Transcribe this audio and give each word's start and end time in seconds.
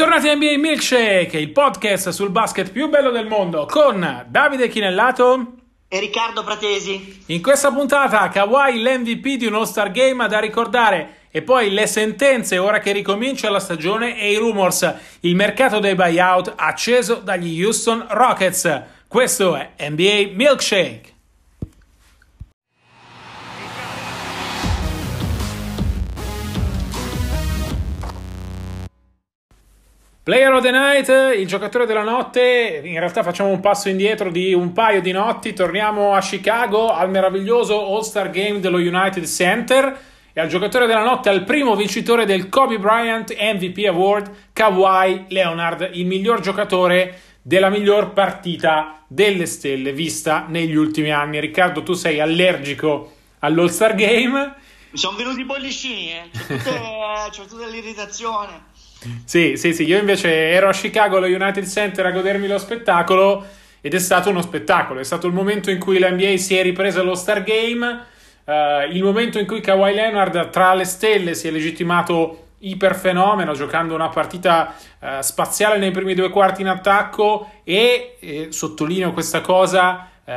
Bentornati 0.00 0.30
a 0.30 0.34
NBA 0.34 0.56
Milkshake, 0.56 1.36
il 1.36 1.50
podcast 1.50 2.08
sul 2.08 2.30
basket 2.30 2.72
più 2.72 2.88
bello 2.88 3.10
del 3.10 3.26
mondo 3.26 3.66
con 3.66 4.24
Davide 4.30 4.68
Chinellato 4.68 5.56
e 5.88 6.00
Riccardo 6.00 6.42
Pratesi. 6.42 7.24
In 7.26 7.42
questa 7.42 7.70
puntata 7.70 8.26
Kawhi 8.30 8.80
l'MVP 8.80 9.36
di 9.36 9.44
un 9.44 9.56
All-Star 9.56 9.90
Game 9.90 10.26
da 10.26 10.38
ricordare 10.38 11.26
e 11.30 11.42
poi 11.42 11.70
le 11.70 11.86
sentenze 11.86 12.56
ora 12.56 12.78
che 12.78 12.92
ricomincia 12.92 13.50
la 13.50 13.60
stagione 13.60 14.18
e 14.18 14.32
i 14.32 14.36
rumors, 14.36 14.90
il 15.20 15.36
mercato 15.36 15.80
dei 15.80 15.94
buyout 15.94 16.54
acceso 16.56 17.16
dagli 17.16 17.62
Houston 17.62 18.06
Rockets. 18.08 18.82
Questo 19.06 19.54
è 19.54 19.72
NBA 19.86 20.30
Milkshake. 20.32 21.09
Player 30.30 30.52
of 30.52 30.62
the 30.62 30.70
Night, 30.70 31.08
il 31.36 31.46
giocatore 31.48 31.86
della 31.86 32.04
notte, 32.04 32.82
in 32.84 33.00
realtà 33.00 33.24
facciamo 33.24 33.50
un 33.50 33.58
passo 33.58 33.88
indietro 33.88 34.30
di 34.30 34.54
un 34.54 34.72
paio 34.72 35.00
di 35.00 35.10
notti, 35.10 35.52
torniamo 35.52 36.14
a 36.14 36.20
Chicago 36.20 36.92
al 36.94 37.10
meraviglioso 37.10 37.84
All-Star 37.84 38.30
Game 38.30 38.60
dello 38.60 38.76
United 38.76 39.24
Center 39.26 39.98
e 40.32 40.40
al 40.40 40.46
giocatore 40.46 40.86
della 40.86 41.02
notte, 41.02 41.30
al 41.30 41.42
primo 41.42 41.74
vincitore 41.74 42.26
del 42.26 42.48
Kobe 42.48 42.78
Bryant 42.78 43.34
MVP 43.36 43.84
Award, 43.88 44.30
Kawhi 44.52 45.24
Leonard, 45.30 45.90
il 45.94 46.06
miglior 46.06 46.38
giocatore 46.38 47.22
della 47.42 47.68
miglior 47.68 48.12
partita 48.12 49.02
delle 49.08 49.46
stelle 49.46 49.92
vista 49.92 50.46
negli 50.48 50.76
ultimi 50.76 51.10
anni. 51.10 51.40
Riccardo, 51.40 51.82
tu 51.82 51.94
sei 51.94 52.20
allergico 52.20 53.14
all'All-Star 53.40 53.96
Game. 53.96 54.54
Mi 54.92 54.98
sono 54.98 55.16
venuti 55.16 55.40
i 55.40 55.44
bollicini, 55.44 56.12
eh. 56.12 56.30
c'è, 56.30 56.56
tutte, 56.56 56.80
c'è 57.32 57.44
tutta 57.46 57.66
l'irritazione. 57.66 58.69
Sì, 59.24 59.56
sì, 59.56 59.72
sì, 59.72 59.84
io 59.84 59.98
invece 59.98 60.28
ero 60.50 60.68
a 60.68 60.72
Chicago 60.72 61.16
allo 61.16 61.26
United 61.26 61.66
Center 61.66 62.04
a 62.06 62.10
godermi 62.10 62.46
lo 62.46 62.58
spettacolo 62.58 63.46
ed 63.80 63.94
è 63.94 63.98
stato 63.98 64.28
uno 64.28 64.42
spettacolo, 64.42 65.00
è 65.00 65.04
stato 65.04 65.26
il 65.26 65.32
momento 65.32 65.70
in 65.70 65.78
cui 65.78 65.98
l'NBA 65.98 66.36
si 66.36 66.54
è 66.56 66.62
ripresa 66.62 67.00
allo 67.00 67.14
Star 67.14 67.42
Game, 67.42 68.04
uh, 68.44 68.92
il 68.92 69.02
momento 69.02 69.38
in 69.38 69.46
cui 69.46 69.60
Kawhi 69.60 69.94
Leonard 69.94 70.50
tra 70.50 70.74
le 70.74 70.84
stelle 70.84 71.34
si 71.34 71.48
è 71.48 71.50
legittimato 71.50 72.48
iperfenomeno 72.58 73.54
giocando 73.54 73.94
una 73.94 74.10
partita 74.10 74.74
uh, 74.98 75.06
spaziale 75.20 75.78
nei 75.78 75.92
primi 75.92 76.12
due 76.12 76.28
quarti 76.28 76.60
in 76.60 76.68
attacco 76.68 77.50
e, 77.64 78.18
e 78.20 78.48
sottolineo 78.50 79.12
questa 79.14 79.40
cosa 79.40 80.10
uh, 80.24 80.32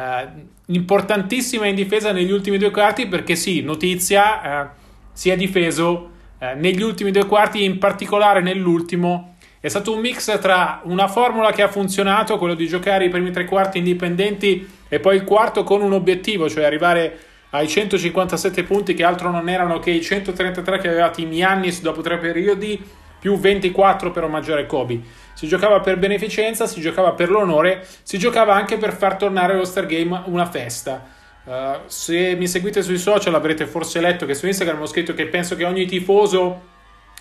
importantissima 0.68 1.68
in 1.68 1.76
difesa 1.76 2.14
negli 2.14 2.32
ultimi 2.32 2.58
due 2.58 2.72
quarti 2.72 3.08
perché 3.08 3.36
sì, 3.36 3.62
notizia, 3.62 4.74
si 5.12 5.30
è 5.30 5.36
difeso 5.36 6.12
eh, 6.44 6.56
negli 6.56 6.82
ultimi 6.82 7.12
due 7.12 7.26
quarti, 7.26 7.64
in 7.64 7.78
particolare 7.78 8.42
nell'ultimo, 8.42 9.36
è 9.62 9.70
stato 9.70 9.94
un 9.94 10.02
mix 10.02 10.38
tra 10.42 10.82
una 10.84 11.08
formula 11.08 11.54
che 11.54 11.62
ha 11.62 11.70
funzionato, 11.70 12.38
quello 12.38 12.54
di 12.54 12.68
giocare 12.68 13.06
i 13.06 13.10
primi 13.10 13.32
tre 13.32 13.46
quarti 13.46 13.78
indipendenti 13.78 14.70
e 14.90 15.00
poi 15.00 15.16
il 15.16 15.24
quarto 15.24 15.64
con 15.64 15.82
un 15.82 15.94
obiettivo, 15.94 16.50
cioè 16.50 16.66
arrivare 16.66 17.18
ai 17.52 17.70
157 17.70 18.64
punti 18.64 18.94
che 18.94 19.06
altro 19.06 19.32
non 19.32 19.48
erano 19.48 19.80
che 19.80 19.92
i 19.92 20.02
133 20.02 20.80
che 20.80 20.90
aveva 20.90 21.12
Team 21.12 21.32
Yannis 21.32 21.80
dopo 21.80 22.02
tre 22.02 22.18
periodi 22.18 22.84
più 23.20 23.38
24 23.38 24.12
per 24.12 24.26
omaggiare 24.26 24.66
Kobe. 24.66 25.00
Si 25.36 25.48
giocava 25.48 25.80
per 25.80 25.98
beneficenza, 25.98 26.68
si 26.68 26.82
giocava 26.82 27.14
per 27.14 27.30
l'onore, 27.30 27.88
si 28.04 28.18
giocava 28.18 28.54
anche 28.54 28.78
per 28.78 28.92
far 28.92 29.16
tornare 29.16 29.54
allo 29.54 29.64
Star 29.64 29.86
Game 29.86 30.24
una 30.26 30.46
festa. 30.46 31.13
Uh, 31.46 31.82
se 31.88 32.36
mi 32.36 32.48
seguite 32.48 32.82
sui 32.82 32.98
social 32.98 33.36
avrete 33.36 33.68
forse 33.68 34.00
letto 34.00 34.26
che 34.26 34.34
su 34.34 34.48
Instagram 34.48 34.80
ho 34.82 34.86
scritto 34.86 35.14
che 35.14 35.28
penso 35.28 35.58
che 35.58 35.66
ogni 35.66 35.86
tifoso 35.86 36.62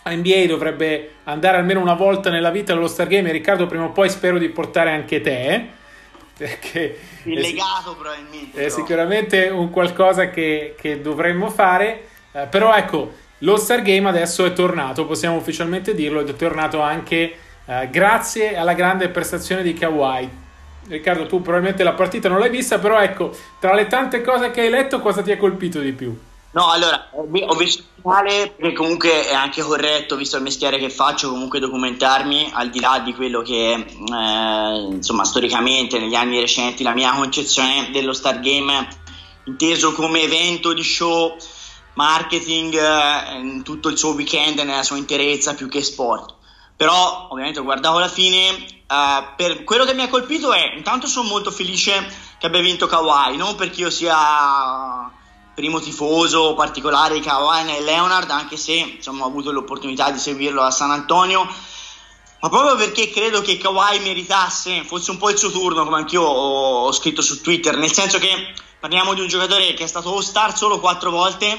NBA 0.04 0.46
dovrebbe 0.46 1.14
andare 1.24 1.56
almeno 1.56 1.80
una 1.80 1.94
volta 1.94 2.30
nella 2.30 2.50
vita 2.50 2.72
allo 2.72 2.86
Star 2.86 3.08
Game 3.08 3.28
e 3.28 3.32
Riccardo 3.32 3.66
prima 3.66 3.84
o 3.84 3.90
poi 3.90 4.08
spero 4.08 4.38
di 4.38 4.48
portare 4.48 4.90
anche 4.90 5.20
te 5.20 5.66
perché 6.38 6.98
il 7.24 7.40
legato 7.40 7.96
probabilmente 7.98 8.58
è 8.58 8.66
però. 8.66 8.74
sicuramente 8.74 9.48
un 9.48 9.70
qualcosa 9.70 10.30
che, 10.30 10.76
che 10.78 11.00
dovremmo 11.00 11.50
fare. 11.50 12.06
Uh, 12.30 12.48
però 12.48 12.72
ecco 12.76 13.12
lo 13.38 13.56
Star 13.56 13.82
Game 13.82 14.08
adesso 14.08 14.44
è 14.44 14.52
tornato 14.52 15.04
possiamo 15.04 15.36
ufficialmente 15.36 15.94
dirlo 15.94 16.20
ed 16.20 16.28
è 16.28 16.36
tornato 16.36 16.80
anche 16.80 17.34
uh, 17.64 17.90
grazie 17.90 18.56
alla 18.56 18.74
grande 18.74 19.08
prestazione 19.08 19.62
di 19.62 19.74
Kawhi 19.74 20.41
Riccardo, 20.88 21.26
tu 21.26 21.40
probabilmente 21.40 21.82
la 21.82 21.92
partita 21.92 22.28
non 22.28 22.38
l'hai 22.38 22.50
vista, 22.50 22.78
però 22.78 22.98
ecco, 22.98 23.34
tra 23.60 23.74
le 23.74 23.86
tante 23.86 24.20
cose 24.20 24.50
che 24.50 24.62
hai 24.62 24.70
letto, 24.70 25.00
cosa 25.00 25.22
ti 25.22 25.30
ha 25.30 25.36
colpito 25.36 25.80
di 25.80 25.92
più? 25.92 26.14
No, 26.54 26.70
allora, 26.70 27.08
ho 27.12 27.54
visto 27.54 27.82
il 27.82 28.02
finale 28.02 28.52
perché 28.54 28.74
comunque 28.74 29.26
è 29.26 29.32
anche 29.32 29.62
corretto, 29.62 30.16
visto 30.16 30.36
il 30.36 30.42
mestiere 30.42 30.78
che 30.78 30.90
faccio, 30.90 31.30
comunque 31.30 31.60
documentarmi, 31.60 32.50
al 32.52 32.68
di 32.68 32.78
là 32.78 32.98
di 32.98 33.14
quello 33.14 33.40
che, 33.40 33.72
eh, 33.72 34.88
insomma, 34.90 35.24
storicamente, 35.24 35.98
negli 35.98 36.14
anni 36.14 36.40
recenti, 36.40 36.82
la 36.82 36.92
mia 36.92 37.12
concezione 37.12 37.88
dello 37.90 38.12
Star 38.12 38.40
Game, 38.40 38.86
inteso 39.44 39.92
come 39.92 40.20
evento 40.20 40.74
di 40.74 40.82
show, 40.82 41.36
marketing, 41.94 42.74
eh, 42.74 43.62
tutto 43.62 43.88
il 43.88 43.96
suo 43.96 44.12
weekend, 44.12 44.58
nella 44.58 44.82
sua 44.82 44.98
interezza, 44.98 45.54
più 45.54 45.68
che 45.68 45.82
sport. 45.82 46.34
Però, 46.76 47.28
ovviamente, 47.30 47.60
guardavo 47.60 47.98
la 47.98 48.08
fine, 48.08 48.80
Uh, 48.92 49.24
per 49.36 49.64
quello 49.64 49.86
che 49.86 49.94
mi 49.94 50.02
ha 50.02 50.08
colpito 50.10 50.52
è, 50.52 50.74
intanto 50.76 51.06
sono 51.06 51.26
molto 51.26 51.50
felice 51.50 52.14
che 52.36 52.44
abbia 52.44 52.60
vinto 52.60 52.86
Kawhi, 52.86 53.38
non 53.38 53.54
perché 53.54 53.80
io 53.80 53.88
sia 53.88 55.10
primo 55.54 55.80
tifoso 55.80 56.52
particolare 56.52 57.14
di 57.14 57.20
Kawhi 57.20 57.74
e 57.74 57.80
Leonard, 57.80 58.28
anche 58.30 58.58
se 58.58 58.72
insomma, 58.72 59.24
ho 59.24 59.28
avuto 59.28 59.50
l'opportunità 59.50 60.10
di 60.10 60.18
seguirlo 60.18 60.60
a 60.60 60.70
San 60.70 60.90
Antonio, 60.90 61.48
ma 62.40 62.48
proprio 62.50 62.76
perché 62.76 63.08
credo 63.08 63.40
che 63.40 63.56
Kawhi 63.56 64.00
meritasse, 64.00 64.84
fosse 64.84 65.10
un 65.10 65.16
po' 65.16 65.30
il 65.30 65.38
suo 65.38 65.50
turno, 65.50 65.84
come 65.84 65.96
anch'io 65.96 66.22
ho, 66.22 66.92
scritto 66.92 67.22
su 67.22 67.40
Twitter, 67.40 67.78
nel 67.78 67.92
senso 67.92 68.18
che 68.18 68.52
parliamo 68.78 69.14
di 69.14 69.22
un 69.22 69.28
giocatore 69.28 69.72
che 69.72 69.84
è 69.84 69.86
stato 69.86 70.12
All-Star 70.14 70.54
solo 70.54 70.80
quattro 70.80 71.10
volte, 71.10 71.58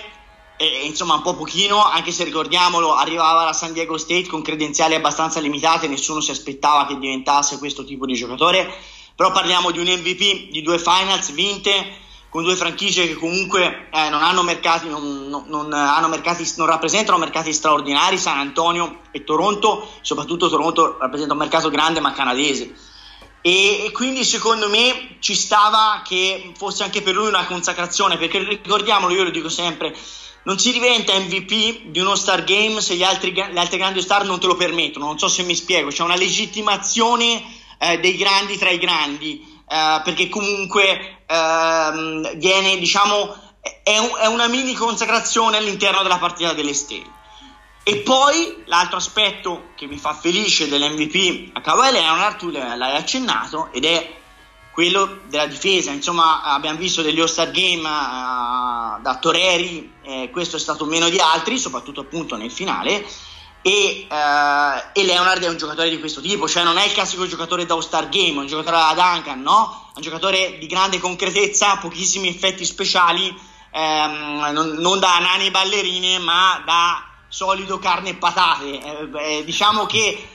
e, 0.63 0.85
insomma 0.85 1.15
un 1.15 1.21
po' 1.21 1.35
pochino, 1.35 1.83
anche 1.83 2.11
se 2.11 2.23
ricordiamolo, 2.23 2.93
arrivava 2.93 3.41
alla 3.41 3.53
San 3.53 3.73
Diego 3.73 3.97
State 3.97 4.27
con 4.27 4.41
credenziali 4.41 4.95
abbastanza 4.95 5.39
limitate, 5.39 5.87
nessuno 5.87 6.21
si 6.21 6.31
aspettava 6.31 6.85
che 6.85 6.97
diventasse 6.97 7.57
questo 7.57 7.83
tipo 7.83 8.05
di 8.05 8.13
giocatore, 8.13 8.71
però 9.15 9.31
parliamo 9.31 9.71
di 9.71 9.79
un 9.79 9.87
MVP 9.87 10.49
di 10.49 10.61
due 10.61 10.79
finals 10.79 11.31
vinte 11.31 12.01
con 12.29 12.43
due 12.43 12.55
franchigie 12.55 13.05
che 13.05 13.13
comunque 13.13 13.89
eh, 13.91 14.09
non 14.09 14.23
hanno 14.23 14.41
mercati, 14.41 14.89
non, 14.89 15.27
non, 15.29 15.43
non, 15.49 15.71
hanno 15.71 16.07
mercati, 16.07 16.51
non 16.57 16.65
rappresentano 16.65 17.19
mercati 17.19 17.53
straordinari, 17.53 18.17
San 18.17 18.39
Antonio 18.39 19.01
e 19.11 19.23
Toronto, 19.23 19.87
soprattutto 20.01 20.49
Toronto 20.49 20.97
rappresenta 20.99 21.33
un 21.33 21.39
mercato 21.39 21.69
grande 21.69 21.99
ma 21.99 22.11
canadese. 22.11 22.73
E, 23.39 23.85
e, 23.85 23.91
quindi 23.91 24.23
secondo 24.23 24.67
me 24.67 25.17
ci 25.19 25.35
stava 25.35 26.01
che 26.03 26.53
fosse 26.57 26.83
anche 26.83 27.03
per 27.03 27.13
lui 27.13 27.27
una 27.27 27.45
consacrazione, 27.45 28.17
perché 28.17 28.39
ricordiamolo, 28.39 29.13
io 29.13 29.23
lo 29.23 29.29
dico 29.29 29.49
sempre, 29.49 29.95
non 30.43 30.59
si 30.59 30.71
diventa 30.71 31.17
MVP 31.17 31.85
di 31.85 31.99
uno 31.99 32.15
Star 32.15 32.43
Game 32.43 32.81
se 32.81 33.01
altri, 33.03 33.33
le 33.33 33.59
altre 33.59 33.77
grandi 33.77 34.01
star 34.01 34.25
non 34.25 34.39
te 34.39 34.47
lo 34.47 34.55
permettono. 34.55 35.05
Non 35.05 35.19
so 35.19 35.27
se 35.27 35.43
mi 35.43 35.55
spiego, 35.55 35.89
c'è 35.89 36.03
una 36.03 36.15
legittimazione 36.15 37.41
eh, 37.77 37.99
dei 37.99 38.15
grandi 38.15 38.57
tra 38.57 38.69
i 38.69 38.77
grandi, 38.77 39.61
eh, 39.67 40.01
perché 40.03 40.29
comunque 40.29 41.23
eh, 41.25 42.35
viene, 42.35 42.77
diciamo, 42.77 43.35
è, 43.61 43.91
è, 43.91 44.25
una 44.25 44.47
mini 44.47 44.73
consacrazione 44.73 45.57
all'interno 45.57 46.03
della 46.03 46.17
partita 46.17 46.53
delle 46.53 46.73
stelle. 46.73 47.21
E 47.85 47.97
poi 47.97 48.63
l'altro 48.65 48.97
aspetto 48.97 49.71
che 49.75 49.87
mi 49.87 49.97
fa 49.97 50.13
felice 50.13 50.69
dell'MVP 50.69 51.55
a 51.55 51.61
Kawhi 51.61 51.91
Leonard, 51.91 52.37
tu 52.37 52.49
l'hai 52.49 52.95
accennato, 52.95 53.69
ed 53.73 53.83
è 53.85 54.21
quello 54.73 55.19
della 55.27 55.45
difesa. 55.45 55.91
Insomma, 55.91 56.41
abbiamo 56.41 56.79
visto 56.79 57.03
degli 57.03 57.19
All-Star 57.19 57.51
Game 57.51 57.87
uh, 57.87 59.01
da 59.01 59.17
Toreri, 59.21 59.93
eh, 60.01 60.29
questo 60.31 60.55
è 60.55 60.59
stato 60.59 60.85
meno 60.85 61.09
di 61.09 61.19
altri, 61.19 61.59
soprattutto 61.59 62.01
appunto 62.01 62.35
nel 62.35 62.51
finale. 62.51 63.05
E, 63.61 64.07
uh, 64.09 64.89
e, 64.91 65.03
Leonard 65.05 65.43
è 65.43 65.47
un 65.47 65.57
giocatore 65.57 65.89
di 65.89 65.99
questo 65.99 66.19
tipo, 66.19 66.49
cioè 66.49 66.63
non 66.63 66.77
è 66.77 66.85
il 66.85 66.91
classico 66.91 67.27
giocatore 67.27 67.65
da 67.65 67.75
All-Star 67.75 68.09
Game, 68.09 68.33
è 68.33 68.37
un 68.39 68.47
giocatore 68.47 68.77
da 68.77 68.93
Duncan, 68.95 69.41
no? 69.41 69.91
È 69.93 69.97
un 69.97 70.01
giocatore 70.01 70.57
di 70.57 70.65
grande 70.65 70.97
concretezza, 70.97 71.77
pochissimi 71.77 72.27
effetti 72.27 72.65
speciali, 72.65 73.33
ehm, 73.71 74.49
non, 74.51 74.69
non, 74.79 74.99
da 74.99 75.19
nani 75.19 75.51
ballerine, 75.51 76.17
ma 76.17 76.61
da 76.65 77.05
solido 77.27 77.77
carne 77.77 78.09
e 78.09 78.15
patate. 78.15 78.81
Eh, 78.81 79.37
eh, 79.37 79.43
diciamo 79.45 79.85
che 79.85 80.29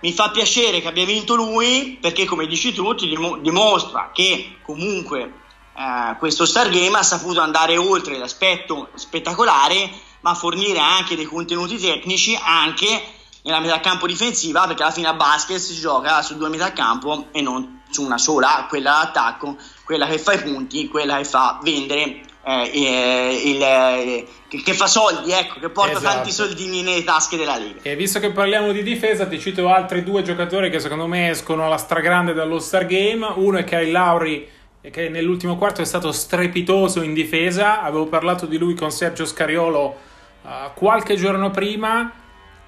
mi 0.00 0.12
fa 0.12 0.30
piacere 0.30 0.80
che 0.80 0.88
abbia 0.88 1.04
vinto 1.04 1.34
lui 1.34 1.98
perché, 2.00 2.24
come 2.24 2.46
dici 2.46 2.72
tu, 2.72 2.94
ti 2.94 3.08
dimostra 3.40 4.10
che 4.12 4.56
comunque 4.62 5.32
eh, 5.74 6.16
questo 6.18 6.44
Star 6.44 6.68
Game 6.68 6.96
ha 6.96 7.02
saputo 7.02 7.40
andare 7.40 7.76
oltre 7.76 8.18
l'aspetto 8.18 8.88
spettacolare, 8.94 9.90
ma 10.20 10.34
fornire 10.34 10.78
anche 10.78 11.16
dei 11.16 11.24
contenuti 11.24 11.78
tecnici 11.78 12.38
anche 12.40 13.14
nella 13.42 13.60
metà 13.60 13.80
campo 13.80 14.06
difensiva, 14.06 14.66
perché 14.66 14.82
alla 14.82 14.92
fine 14.92 15.08
a 15.08 15.14
basket 15.14 15.58
si 15.58 15.78
gioca 15.78 16.20
su 16.22 16.36
due 16.36 16.48
metà 16.48 16.72
campo 16.72 17.28
e 17.30 17.40
non 17.40 17.82
su 17.88 18.02
una 18.02 18.18
sola, 18.18 18.66
quella 18.68 19.02
d'attacco, 19.02 19.56
quella 19.84 20.06
che 20.06 20.18
fa 20.18 20.32
i 20.32 20.42
punti, 20.42 20.88
quella 20.88 21.18
che 21.18 21.24
fa 21.24 21.60
vendere 21.62 22.25
eh, 22.48 23.40
il, 23.44 23.60
eh, 23.60 24.26
che, 24.48 24.72
fa 24.72 24.86
soldi, 24.86 25.32
ecco, 25.32 25.58
che 25.58 25.68
porta 25.68 25.98
esatto. 25.98 26.14
tanti 26.14 26.30
soldini 26.30 26.82
nelle 26.82 27.02
tasche 27.02 27.36
della 27.36 27.56
Lega. 27.56 27.80
E 27.82 27.96
visto 27.96 28.20
che 28.20 28.30
parliamo 28.30 28.70
di 28.70 28.84
difesa, 28.84 29.26
ti 29.26 29.40
cito 29.40 29.68
altri 29.68 30.04
due 30.04 30.22
giocatori 30.22 30.70
che 30.70 30.78
secondo 30.78 31.08
me 31.08 31.30
escono 31.30 31.66
alla 31.66 31.76
stragrande 31.76 32.32
dallo 32.34 32.60
Star 32.60 32.86
Game. 32.86 33.26
Uno 33.34 33.58
è 33.58 33.64
Kyle 33.64 33.90
Lauri, 33.90 34.48
che 34.92 35.08
nell'ultimo 35.08 35.56
quarto 35.56 35.82
è 35.82 35.84
stato 35.84 36.12
strepitoso 36.12 37.02
in 37.02 37.14
difesa. 37.14 37.82
Avevo 37.82 38.06
parlato 38.06 38.46
di 38.46 38.58
lui 38.58 38.74
con 38.74 38.92
Sergio 38.92 39.26
Scariolo 39.26 39.96
uh, 40.42 40.48
qualche 40.74 41.16
giorno 41.16 41.50
prima 41.50 42.12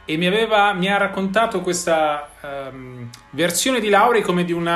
e 0.05 0.17
mi, 0.17 0.27
aveva, 0.27 0.73
mi 0.73 0.91
ha 0.91 0.97
raccontato 0.97 1.61
questa 1.61 2.31
um, 2.41 3.09
versione 3.31 3.79
di 3.79 3.91
Lauri 3.91 4.23
come 4.23 4.45
di 4.45 4.53
un 4.53 4.67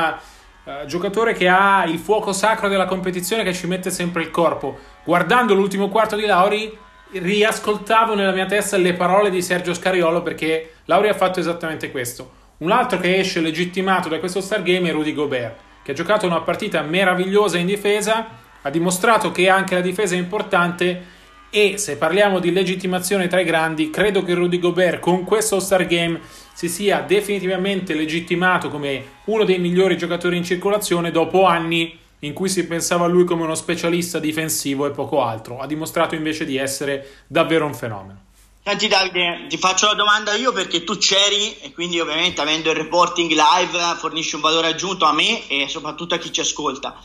Uh, 0.64 0.86
giocatore 0.86 1.32
che 1.32 1.48
ha 1.48 1.84
il 1.86 1.98
fuoco 1.98 2.32
sacro 2.32 2.68
della 2.68 2.84
competizione 2.84 3.42
che 3.42 3.52
ci 3.52 3.66
mette 3.66 3.90
sempre 3.90 4.22
il 4.22 4.30
corpo. 4.30 4.78
Guardando 5.02 5.54
l'ultimo 5.54 5.88
quarto 5.88 6.14
di 6.14 6.24
Lauri, 6.24 6.78
riascoltavo 7.10 8.14
nella 8.14 8.30
mia 8.30 8.46
testa 8.46 8.76
le 8.76 8.94
parole 8.94 9.28
di 9.28 9.42
Sergio 9.42 9.74
Scariolo 9.74 10.22
perché 10.22 10.74
Lauri 10.84 11.08
ha 11.08 11.14
fatto 11.14 11.40
esattamente 11.40 11.90
questo. 11.90 12.40
Un 12.58 12.70
altro 12.70 12.98
che 12.98 13.18
esce 13.18 13.40
legittimato 13.40 14.08
da 14.08 14.20
questo 14.20 14.40
Star 14.40 14.62
Game 14.62 14.88
è 14.88 14.92
Rudy 14.92 15.12
Gobert, 15.12 15.56
che 15.82 15.90
ha 15.90 15.94
giocato 15.94 16.26
una 16.26 16.42
partita 16.42 16.80
meravigliosa 16.82 17.58
in 17.58 17.66
difesa, 17.66 18.28
ha 18.62 18.70
dimostrato 18.70 19.32
che 19.32 19.48
anche 19.48 19.74
la 19.74 19.80
difesa 19.80 20.14
è 20.14 20.18
importante 20.18 21.11
e 21.54 21.76
se 21.76 21.98
parliamo 21.98 22.38
di 22.38 22.50
legittimazione 22.50 23.28
tra 23.28 23.38
i 23.38 23.44
grandi, 23.44 23.90
credo 23.90 24.22
che 24.22 24.32
Rudy 24.32 24.58
Gobert 24.58 25.00
con 25.00 25.22
questo 25.24 25.60
Star 25.60 25.86
Game 25.86 26.18
si 26.54 26.66
sia 26.66 27.00
definitivamente 27.00 27.92
legittimato 27.92 28.70
come 28.70 29.18
uno 29.26 29.44
dei 29.44 29.58
migliori 29.58 29.98
giocatori 29.98 30.38
in 30.38 30.44
circolazione 30.44 31.10
dopo 31.10 31.44
anni 31.44 31.98
in 32.20 32.32
cui 32.32 32.48
si 32.48 32.66
pensava 32.66 33.04
a 33.04 33.08
lui 33.08 33.24
come 33.24 33.42
uno 33.42 33.54
specialista 33.54 34.18
difensivo 34.18 34.86
e 34.86 34.92
poco 34.92 35.22
altro. 35.22 35.58
Ha 35.58 35.66
dimostrato 35.66 36.14
invece 36.14 36.46
di 36.46 36.56
essere 36.56 37.24
davvero 37.26 37.66
un 37.66 37.74
fenomeno. 37.74 38.24
Senti 38.64 38.88
Davide, 38.88 39.44
ti 39.50 39.58
faccio 39.58 39.88
la 39.88 39.94
domanda 39.94 40.32
io 40.32 40.52
perché 40.52 40.84
tu 40.84 40.96
c'eri 40.96 41.58
e 41.58 41.72
quindi 41.74 42.00
ovviamente 42.00 42.40
avendo 42.40 42.70
il 42.70 42.76
reporting 42.76 43.30
live 43.30 43.96
fornisci 43.98 44.36
un 44.36 44.40
valore 44.40 44.68
aggiunto 44.68 45.04
a 45.04 45.12
me 45.12 45.46
e 45.48 45.68
soprattutto 45.68 46.14
a 46.14 46.18
chi 46.18 46.32
ci 46.32 46.40
ascolta. 46.40 46.96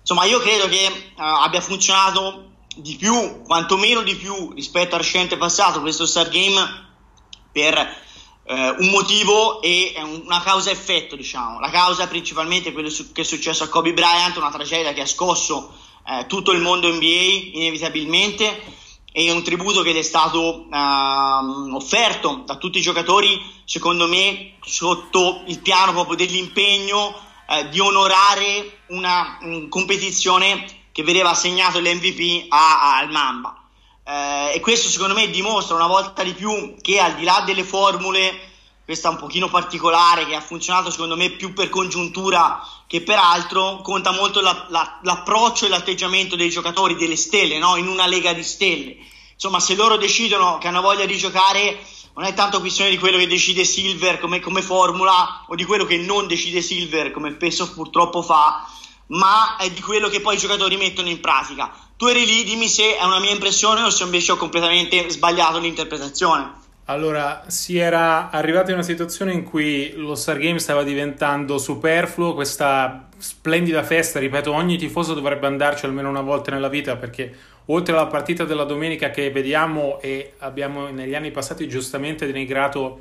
Insomma, 0.00 0.24
io 0.24 0.38
credo 0.38 0.66
che 0.68 0.86
uh, 0.86 1.20
abbia 1.20 1.60
funzionato 1.60 2.51
di 2.76 2.96
più, 2.96 3.42
quantomeno 3.42 4.02
di 4.02 4.14
più 4.14 4.52
rispetto 4.52 4.94
al 4.94 5.02
recente 5.02 5.36
passato 5.36 5.80
questo 5.80 6.06
Star 6.06 6.28
Game 6.28 6.90
per 7.50 7.76
eh, 8.44 8.74
un 8.78 8.88
motivo 8.88 9.60
e 9.60 9.94
una 10.24 10.40
causa-effetto, 10.40 11.16
diciamo. 11.16 11.60
La 11.60 11.70
causa 11.70 12.04
è 12.04 12.08
principalmente 12.08 12.72
quello 12.72 12.90
che 13.12 13.20
è 13.20 13.24
successo 13.24 13.64
a 13.64 13.68
Kobe 13.68 13.92
Bryant, 13.92 14.36
una 14.36 14.50
tragedia 14.50 14.92
che 14.92 15.02
ha 15.02 15.06
scosso 15.06 15.72
eh, 16.06 16.26
tutto 16.26 16.52
il 16.52 16.60
mondo 16.60 16.88
NBA 16.88 17.50
inevitabilmente 17.52 18.80
e 19.12 19.30
un 19.30 19.42
tributo 19.42 19.82
che 19.82 19.96
è 19.96 20.02
stato 20.02 20.66
uh, 20.70 21.74
offerto 21.74 22.44
da 22.46 22.56
tutti 22.56 22.78
i 22.78 22.82
giocatori, 22.82 23.38
secondo 23.66 24.08
me, 24.08 24.54
sotto 24.64 25.42
il 25.48 25.60
piano 25.60 25.92
proprio 25.92 26.16
dell'impegno 26.16 27.14
uh, 27.46 27.68
di 27.68 27.78
onorare 27.78 28.78
una 28.88 29.38
um, 29.42 29.68
competizione 29.68 30.81
che 30.92 31.02
vedeva 31.02 31.30
assegnato 31.30 31.80
l'MVP 31.80 32.46
a, 32.48 32.82
a, 32.82 32.96
al 32.98 33.10
Mamba. 33.10 33.56
Eh, 34.04 34.52
e 34.54 34.60
questo 34.60 34.88
secondo 34.88 35.14
me 35.14 35.30
dimostra 35.30 35.74
una 35.74 35.86
volta 35.86 36.22
di 36.22 36.34
più 36.34 36.76
che 36.80 37.00
al 37.00 37.14
di 37.14 37.24
là 37.24 37.42
delle 37.46 37.64
formule, 37.64 38.50
questa 38.84 39.08
un 39.08 39.16
pochino 39.16 39.48
particolare 39.48 40.26
che 40.26 40.34
ha 40.34 40.40
funzionato 40.40 40.90
secondo 40.90 41.16
me 41.16 41.30
più 41.30 41.52
per 41.52 41.68
congiuntura 41.68 42.62
che 42.86 43.00
per 43.00 43.18
altro, 43.18 43.80
conta 43.80 44.10
molto 44.10 44.40
la, 44.40 44.66
la, 44.68 44.98
l'approccio 45.02 45.64
e 45.64 45.68
l'atteggiamento 45.70 46.36
dei 46.36 46.50
giocatori, 46.50 46.94
delle 46.94 47.16
stelle, 47.16 47.58
no? 47.58 47.76
in 47.76 47.88
una 47.88 48.06
lega 48.06 48.34
di 48.34 48.42
stelle. 48.42 48.96
Insomma, 49.32 49.60
se 49.60 49.74
loro 49.74 49.96
decidono 49.96 50.58
che 50.58 50.68
hanno 50.68 50.82
voglia 50.82 51.06
di 51.06 51.16
giocare, 51.16 51.78
non 52.14 52.26
è 52.26 52.34
tanto 52.34 52.60
questione 52.60 52.90
di 52.90 52.98
quello 52.98 53.16
che 53.16 53.26
decide 53.26 53.64
Silver 53.64 54.20
come, 54.20 54.40
come 54.40 54.60
formula 54.60 55.44
o 55.48 55.54
di 55.54 55.64
quello 55.64 55.86
che 55.86 55.96
non 55.96 56.26
decide 56.26 56.60
Silver 56.60 57.10
come 57.12 57.32
spesso 57.32 57.72
purtroppo 57.72 58.20
fa, 58.20 58.68
ma 59.12 59.56
è 59.56 59.70
di 59.70 59.80
quello 59.80 60.08
che 60.08 60.20
poi 60.20 60.36
i 60.36 60.38
giocatori 60.38 60.76
mettono 60.76 61.08
in 61.08 61.20
pratica. 61.20 61.70
Tu 61.96 62.06
eri 62.06 62.24
lì, 62.24 62.44
dimmi 62.44 62.68
se 62.68 62.96
è 62.96 63.04
una 63.04 63.20
mia 63.20 63.30
impressione 63.30 63.82
o 63.82 63.90
se 63.90 64.04
invece 64.04 64.32
ho 64.32 64.36
completamente 64.36 65.08
sbagliato 65.10 65.58
l'interpretazione. 65.58 66.60
Allora, 66.86 67.44
si 67.46 67.78
era 67.78 68.30
arrivati 68.30 68.70
in 68.70 68.76
una 68.76 68.84
situazione 68.84 69.32
in 69.32 69.44
cui 69.44 69.92
lo 69.94 70.14
Star 70.14 70.38
Game 70.38 70.58
stava 70.58 70.82
diventando 70.82 71.58
superfluo, 71.58 72.34
questa 72.34 73.08
splendida 73.18 73.84
festa, 73.84 74.18
ripeto, 74.18 74.52
ogni 74.52 74.76
tifoso 74.76 75.14
dovrebbe 75.14 75.46
andarci 75.46 75.84
almeno 75.84 76.08
una 76.08 76.22
volta 76.22 76.50
nella 76.50 76.68
vita 76.68 76.96
perché 76.96 77.32
oltre 77.66 77.94
alla 77.94 78.06
partita 78.06 78.44
della 78.44 78.64
domenica 78.64 79.10
che 79.10 79.30
vediamo 79.30 80.00
e 80.00 80.34
abbiamo 80.38 80.88
negli 80.88 81.14
anni 81.14 81.30
passati 81.30 81.68
giustamente 81.68 82.26
denigrato 82.26 83.00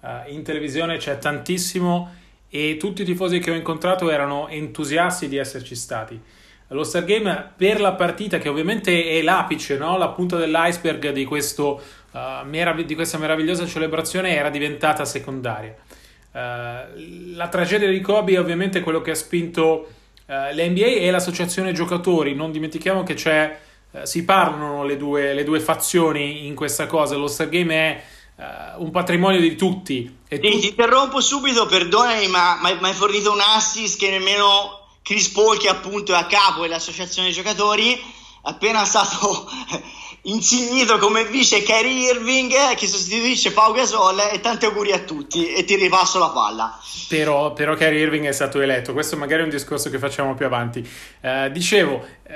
uh, 0.00 0.08
in 0.28 0.44
televisione 0.44 0.98
c'è 0.98 1.18
tantissimo 1.18 2.25
e 2.56 2.78
tutti 2.78 3.02
i 3.02 3.04
tifosi 3.04 3.38
che 3.38 3.50
ho 3.50 3.54
incontrato 3.54 4.10
erano 4.10 4.48
entusiasti 4.48 5.28
di 5.28 5.36
esserci 5.36 5.74
stati. 5.74 6.18
Lo 6.68 6.82
Star 6.82 7.04
Game 7.04 7.52
per 7.56 7.80
la 7.80 7.92
partita, 7.92 8.38
che 8.38 8.48
ovviamente 8.48 9.10
è 9.10 9.22
l'apice, 9.22 9.76
no? 9.76 9.98
la 9.98 10.08
punta 10.08 10.36
dell'iceberg 10.36 11.12
di, 11.12 11.24
questo, 11.24 11.80
uh, 12.10 12.18
merav- 12.44 12.80
di 12.80 12.94
questa 12.94 13.18
meravigliosa 13.18 13.66
celebrazione, 13.66 14.34
era 14.34 14.48
diventata 14.48 15.04
secondaria. 15.04 15.74
Uh, 16.32 17.34
la 17.36 17.48
tragedia 17.48 17.88
di 17.88 18.00
Kobe 18.00 18.32
è 18.32 18.40
ovviamente 18.40 18.80
quello 18.80 19.00
che 19.00 19.12
ha 19.12 19.14
spinto 19.14 19.88
uh, 20.26 20.32
l'NBA 20.52 20.86
e 20.86 21.10
l'associazione 21.10 21.72
giocatori. 21.72 22.34
Non 22.34 22.50
dimentichiamo 22.50 23.04
che 23.04 23.14
c'è, 23.14 23.58
si 24.02 24.24
parlano 24.24 24.84
le 24.84 24.96
due, 24.96 25.34
le 25.34 25.44
due 25.44 25.60
fazioni 25.60 26.46
in 26.46 26.56
questa 26.56 26.86
cosa. 26.86 27.16
Lo 27.16 27.28
Star 27.28 27.48
Game 27.48 27.74
è 27.74 28.02
Uh, 28.36 28.82
un 28.82 28.90
patrimonio 28.90 29.40
di 29.40 29.56
tutti. 29.56 30.18
E 30.28 30.38
tu... 30.38 30.48
Ti 30.48 30.68
interrompo 30.68 31.20
subito, 31.20 31.64
perdonami, 31.64 32.28
ma 32.28 32.58
mi 32.60 32.88
hai 32.88 32.92
fornito 32.92 33.32
un 33.32 33.40
assist 33.40 33.98
che 33.98 34.10
nemmeno 34.10 34.88
Chris 35.02 35.28
Paul, 35.30 35.56
che 35.58 35.68
appunto 35.68 36.12
è 36.12 36.16
a 36.16 36.26
capo 36.26 36.62
dell'associazione 36.62 37.30
giocatori, 37.30 37.98
appena 38.46 38.84
stato 38.84 39.48
insignito 40.22 40.98
come 40.98 41.24
vice 41.26 41.62
Kyrie 41.62 42.12
Irving 42.12 42.74
che 42.74 42.86
sostituisce 42.86 43.52
Pau 43.52 43.72
Gasol 43.72 44.18
e 44.32 44.40
tanti 44.40 44.64
auguri 44.64 44.92
a 44.92 45.00
tutti 45.00 45.52
e 45.52 45.64
ti 45.64 45.76
ripasso 45.76 46.18
la 46.18 46.30
palla 46.30 46.78
però, 47.08 47.52
però 47.52 47.74
Kyrie 47.74 48.00
Irving 48.00 48.26
è 48.26 48.32
stato 48.32 48.60
eletto 48.60 48.92
questo 48.92 49.16
magari 49.16 49.42
è 49.42 49.44
un 49.44 49.50
discorso 49.50 49.90
che 49.90 49.98
facciamo 49.98 50.34
più 50.34 50.46
avanti 50.46 50.88
uh, 51.20 51.48
dicevo 51.50 51.94
uh, 51.94 52.32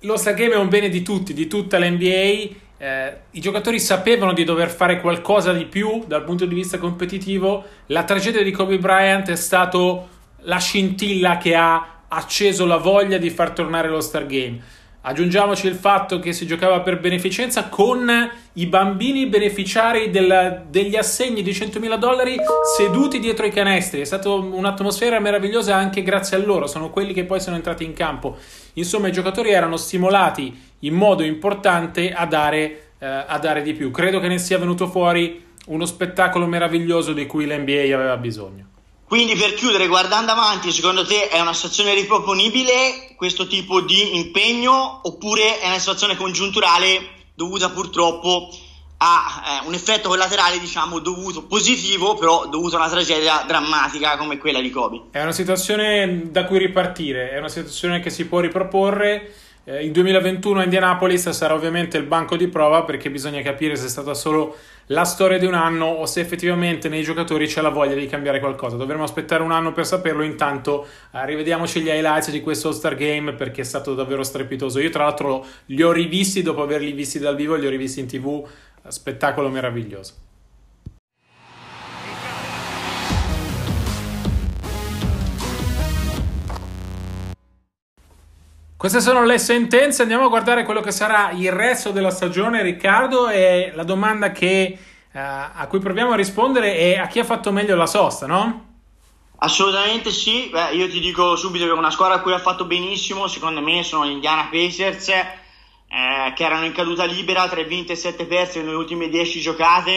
lo 0.00 0.16
Star 0.16 0.34
Game 0.34 0.54
è 0.54 0.58
un 0.58 0.68
bene 0.68 0.88
di 0.88 1.02
tutti 1.02 1.34
di 1.34 1.46
tutta 1.46 1.78
l'NBA 1.78 2.62
eh, 2.84 3.16
i 3.30 3.40
giocatori 3.40 3.80
sapevano 3.80 4.34
di 4.34 4.44
dover 4.44 4.68
fare 4.68 5.00
qualcosa 5.00 5.54
di 5.54 5.64
più 5.64 6.04
dal 6.06 6.22
punto 6.22 6.44
di 6.44 6.54
vista 6.54 6.76
competitivo. 6.76 7.64
La 7.86 8.04
tragedia 8.04 8.42
di 8.42 8.50
Kobe 8.50 8.78
Bryant 8.78 9.30
è 9.30 9.36
stato 9.36 10.08
la 10.40 10.58
scintilla 10.58 11.38
che 11.38 11.54
ha 11.54 12.02
acceso 12.08 12.66
la 12.66 12.76
voglia 12.76 13.16
di 13.16 13.30
far 13.30 13.52
tornare 13.52 13.88
lo 13.88 14.02
Star 14.02 14.26
Game. 14.26 14.60
Aggiungiamoci 15.00 15.66
il 15.66 15.74
fatto 15.74 16.18
che 16.18 16.34
si 16.34 16.46
giocava 16.46 16.80
per 16.80 17.00
beneficenza 17.00 17.68
con 17.68 18.10
i 18.52 18.66
bambini 18.66 19.26
beneficiari 19.26 20.10
del, 20.10 20.64
degli 20.68 20.96
assegni 20.96 21.42
di 21.42 21.52
100.000 21.52 21.96
dollari 21.96 22.36
seduti 22.76 23.18
dietro 23.18 23.46
i 23.46 23.50
canestri. 23.50 24.00
È 24.02 24.04
stata 24.04 24.28
un'atmosfera 24.28 25.20
meravigliosa 25.20 25.74
anche 25.74 26.02
grazie 26.02 26.36
a 26.36 26.40
loro, 26.40 26.66
sono 26.66 26.90
quelli 26.90 27.14
che 27.14 27.24
poi 27.24 27.40
sono 27.40 27.56
entrati 27.56 27.84
in 27.84 27.94
campo. 27.94 28.36
Insomma, 28.74 29.08
i 29.08 29.12
giocatori 29.12 29.50
erano 29.50 29.76
stimolati 29.76 30.72
in 30.80 30.94
modo 30.94 31.22
importante 31.22 32.12
a 32.12 32.26
dare, 32.26 32.92
eh, 32.98 33.06
a 33.06 33.38
dare 33.38 33.62
di 33.62 33.72
più. 33.74 33.90
Credo 33.90 34.20
che 34.20 34.28
ne 34.28 34.38
sia 34.38 34.58
venuto 34.58 34.88
fuori 34.88 35.42
uno 35.66 35.86
spettacolo 35.86 36.46
meraviglioso 36.46 37.12
di 37.12 37.26
cui 37.26 37.46
l'NBA 37.46 37.94
aveva 37.94 38.16
bisogno. 38.16 38.68
Quindi 39.06 39.36
per 39.36 39.54
chiudere, 39.54 39.86
guardando 39.86 40.32
avanti, 40.32 40.72
secondo 40.72 41.06
te 41.06 41.28
è 41.28 41.40
una 41.40 41.52
situazione 41.52 41.94
riproponibile 41.94 43.14
questo 43.16 43.46
tipo 43.46 43.80
di 43.80 44.16
impegno 44.16 45.00
oppure 45.04 45.60
è 45.60 45.66
una 45.66 45.78
situazione 45.78 46.16
congiunturale 46.16 47.10
dovuta 47.34 47.70
purtroppo 47.70 48.48
a 49.06 49.60
eh, 49.62 49.66
un 49.66 49.74
effetto 49.74 50.08
collaterale, 50.08 50.58
diciamo, 50.58 50.98
dovuto 50.98 51.44
positivo, 51.44 52.14
però 52.14 52.46
dovuto 52.46 52.76
a 52.76 52.78
una 52.78 52.88
tragedia 52.88 53.44
drammatica 53.46 54.16
come 54.16 54.38
quella 54.38 54.60
di 54.60 54.70
Kobe? 54.70 55.02
È 55.10 55.20
una 55.20 55.32
situazione 55.32 56.30
da 56.30 56.46
cui 56.46 56.58
ripartire, 56.58 57.30
è 57.30 57.38
una 57.38 57.50
situazione 57.50 58.00
che 58.00 58.08
si 58.08 58.24
può 58.26 58.40
riproporre 58.40 59.32
eh, 59.66 59.82
il 59.82 59.92
2021 59.92 60.60
a 60.60 60.64
Indianapolis 60.64 61.30
sarà 61.30 61.54
ovviamente 61.54 61.96
il 61.96 62.04
banco 62.04 62.36
di 62.36 62.48
prova 62.48 62.82
perché 62.82 63.10
bisogna 63.10 63.40
capire 63.40 63.76
se 63.76 63.86
è 63.86 63.88
stata 63.88 64.12
solo 64.12 64.56
la 64.88 65.04
storia 65.04 65.38
di 65.38 65.46
un 65.46 65.54
anno 65.54 65.86
o 65.86 66.04
se 66.04 66.20
effettivamente 66.20 66.90
nei 66.90 67.02
giocatori 67.02 67.46
c'è 67.46 67.62
la 67.62 67.70
voglia 67.70 67.94
di 67.94 68.06
cambiare 68.06 68.40
qualcosa. 68.40 68.76
Dovremo 68.76 69.04
aspettare 69.04 69.42
un 69.42 69.52
anno 69.52 69.72
per 69.72 69.86
saperlo. 69.86 70.22
Intanto 70.22 70.86
eh, 71.12 71.24
rivediamoci 71.24 71.80
gli 71.80 71.88
highlights 71.88 72.30
di 72.30 72.42
questo 72.42 72.68
All-Star 72.68 72.94
Game 72.94 73.32
perché 73.32 73.62
è 73.62 73.64
stato 73.64 73.94
davvero 73.94 74.22
strepitoso. 74.22 74.80
Io, 74.80 74.90
tra 74.90 75.04
l'altro, 75.04 75.46
li 75.66 75.82
ho 75.82 75.92
rivisti 75.92 76.42
dopo 76.42 76.60
averli 76.60 76.92
visti 76.92 77.18
dal 77.18 77.34
vivo, 77.34 77.54
li 77.54 77.66
ho 77.66 77.70
rivisti 77.70 78.00
in 78.00 78.06
tv. 78.06 78.46
Spettacolo 78.88 79.48
meraviglioso. 79.48 80.22
Queste 88.84 89.00
sono 89.00 89.24
le 89.24 89.38
sentenze, 89.38 90.02
andiamo 90.02 90.26
a 90.26 90.28
guardare 90.28 90.62
quello 90.64 90.82
che 90.82 90.90
sarà 90.90 91.30
il 91.30 91.50
resto 91.50 91.90
della 91.90 92.10
stagione, 92.10 92.60
Riccardo, 92.60 93.30
e 93.30 93.72
la 93.74 93.82
domanda 93.82 94.30
che, 94.30 94.76
uh, 95.10 95.18
a 95.18 95.66
cui 95.70 95.78
proviamo 95.78 96.12
a 96.12 96.16
rispondere 96.16 96.76
è 96.76 96.98
a 96.98 97.06
chi 97.06 97.18
ha 97.18 97.24
fatto 97.24 97.50
meglio 97.50 97.76
la 97.76 97.86
sosta, 97.86 98.26
no? 98.26 98.72
Assolutamente 99.36 100.10
sì, 100.10 100.50
Beh, 100.52 100.74
io 100.74 100.86
ti 100.90 101.00
dico 101.00 101.34
subito 101.34 101.64
che 101.64 101.70
una 101.70 101.90
squadra 101.90 102.16
a 102.16 102.20
cui 102.20 102.34
ha 102.34 102.38
fatto 102.38 102.66
benissimo, 102.66 103.26
secondo 103.26 103.62
me, 103.62 103.82
sono 103.82 104.04
gli 104.04 104.10
Indiana 104.10 104.48
Pacers, 104.50 105.10
eh, 105.94 106.32
che 106.34 106.44
erano 106.44 106.64
in 106.64 106.72
caduta 106.72 107.04
libera, 107.04 107.48
3 107.48 107.64
vinte 107.66 107.92
e 107.92 107.96
7 107.96 108.26
perse 108.26 108.60
nelle 108.60 108.74
ultime 108.74 109.08
10 109.08 109.40
giocate, 109.40 109.92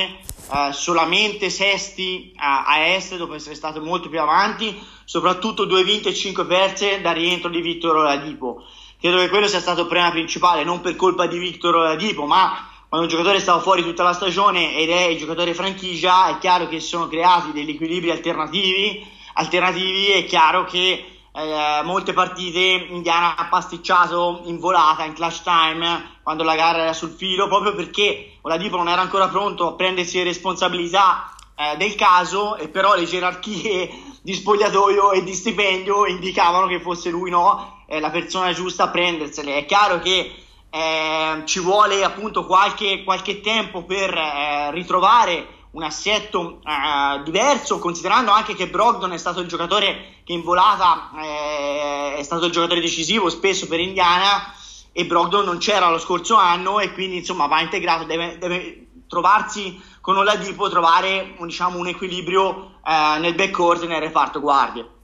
eh, 0.53 0.69
solamente 0.71 1.49
sesti 1.49 2.33
a, 2.35 2.65
a, 2.65 2.85
est 2.89 3.17
dopo 3.17 3.33
essere 3.33 3.55
stato 3.55 3.81
molto 3.81 4.07
più 4.07 4.21
avanti, 4.21 4.79
soprattutto 5.05 5.65
2 5.65 5.83
vinte 5.83 6.09
e 6.09 6.13
5 6.13 6.45
perse 6.45 7.01
da 7.01 7.13
rientro 7.13 7.49
di 7.49 7.61
Victor 7.61 7.95
Oladipo. 7.95 8.63
Credo 8.99 9.17
che 9.17 9.29
quello 9.29 9.47
sia 9.47 9.59
stato 9.59 9.81
il 9.81 9.87
problema 9.87 10.11
principale, 10.11 10.63
non 10.63 10.81
per 10.81 10.95
colpa 10.95 11.25
di 11.25 11.39
Victor 11.39 11.77
Oladipo, 11.77 12.27
ma 12.27 12.69
quando 12.87 13.07
un 13.07 13.11
giocatore 13.11 13.39
stava 13.39 13.59
fuori 13.59 13.81
tutta 13.81 14.03
la 14.03 14.13
stagione 14.13 14.75
ed 14.77 14.89
è 14.89 15.05
il 15.05 15.17
giocatore 15.17 15.55
franchigia, 15.55 16.29
è 16.29 16.37
chiaro 16.37 16.67
che 16.67 16.79
si 16.79 16.89
sono 16.89 17.07
creati 17.07 17.51
degli 17.51 17.71
equilibri 17.71 18.11
alternativi 18.11 19.15
alternativi 19.37 20.07
è 20.07 20.25
chiaro 20.25 20.65
che 20.65 21.16
eh, 21.37 21.83
molte 21.83 22.13
partite 22.13 22.87
Indiana 22.89 23.35
ha 23.35 23.45
pasticciato 23.45 24.41
in 24.45 24.57
volata, 24.57 25.03
in 25.03 25.13
clutch 25.13 25.43
time, 25.43 26.17
quando 26.23 26.43
la 26.43 26.55
gara 26.55 26.79
era 26.79 26.93
sul 26.93 27.11
filo, 27.11 27.47
proprio 27.47 27.75
perché 27.75 28.37
Oladipo 28.41 28.75
non 28.75 28.89
era 28.89 29.01
ancora 29.01 29.27
pronto 29.27 29.67
a 29.67 29.73
prendersi 29.73 30.17
le 30.17 30.23
responsabilità 30.23 31.31
eh, 31.55 31.77
del 31.77 31.93
caso 31.93 32.55
e 32.55 32.69
però 32.69 32.95
le 32.95 33.05
gerarchie 33.05 33.89
di 34.23 34.33
spogliatoio 34.33 35.11
e 35.11 35.23
di 35.23 35.33
stipendio 35.35 36.07
indicavano 36.07 36.65
che 36.65 36.81
fosse 36.81 37.11
lui 37.11 37.29
no, 37.29 37.83
eh, 37.85 37.99
la 37.99 38.09
persona 38.09 38.51
giusta 38.51 38.85
a 38.85 38.89
prendersele. 38.89 39.57
È 39.57 39.65
chiaro 39.65 39.99
che 39.99 40.33
eh, 40.71 41.41
ci 41.45 41.59
vuole 41.59 42.03
appunto 42.03 42.47
qualche, 42.47 43.03
qualche 43.03 43.41
tempo 43.41 43.83
per 43.83 44.11
eh, 44.11 44.71
ritrovare 44.71 45.56
un 45.71 45.83
assetto 45.83 46.59
uh, 46.63 47.23
diverso, 47.23 47.79
considerando 47.79 48.31
anche 48.31 48.55
che 48.55 48.67
Brogdon 48.67 49.11
è 49.11 49.17
stato 49.17 49.41
il 49.41 49.47
giocatore 49.47 50.15
che 50.23 50.33
in 50.33 50.41
volata 50.41 51.11
eh, 51.21 52.15
è 52.17 52.23
stato 52.23 52.45
il 52.45 52.51
giocatore 52.51 52.81
decisivo 52.81 53.29
spesso 53.29 53.67
per 53.67 53.79
Indiana 53.79 54.53
e 54.91 55.05
Brogdon 55.05 55.45
non 55.45 55.57
c'era 55.57 55.89
lo 55.89 55.99
scorso 55.99 56.35
anno 56.35 56.79
e 56.79 56.91
quindi 56.93 57.17
insomma 57.17 57.45
va 57.45 57.61
integrato, 57.61 58.05
deve, 58.05 58.37
deve 58.37 58.87
trovarsi 59.07 59.79
con 60.01 60.17
Oladipo, 60.17 60.69
trovare 60.69 61.35
diciamo, 61.39 61.77
un 61.77 61.87
equilibrio 61.87 62.79
eh, 62.85 63.19
nel 63.19 63.35
backcourt 63.35 63.83
e 63.83 63.87
nel 63.87 64.01
reparto 64.01 64.39
guardie. 64.39 64.95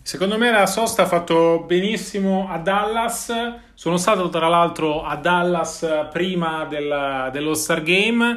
Secondo 0.00 0.36
me 0.36 0.50
la 0.50 0.66
sosta 0.66 1.02
ha 1.02 1.06
fatto 1.06 1.64
benissimo 1.66 2.48
a 2.50 2.58
Dallas. 2.58 3.32
Sono 3.74 3.96
stato 3.96 4.28
tra 4.28 4.48
l'altro 4.48 5.02
a 5.02 5.16
Dallas 5.16 6.08
prima 6.12 6.66
del, 6.66 7.30
dello 7.32 7.54
Star 7.54 7.82
Game 7.82 8.36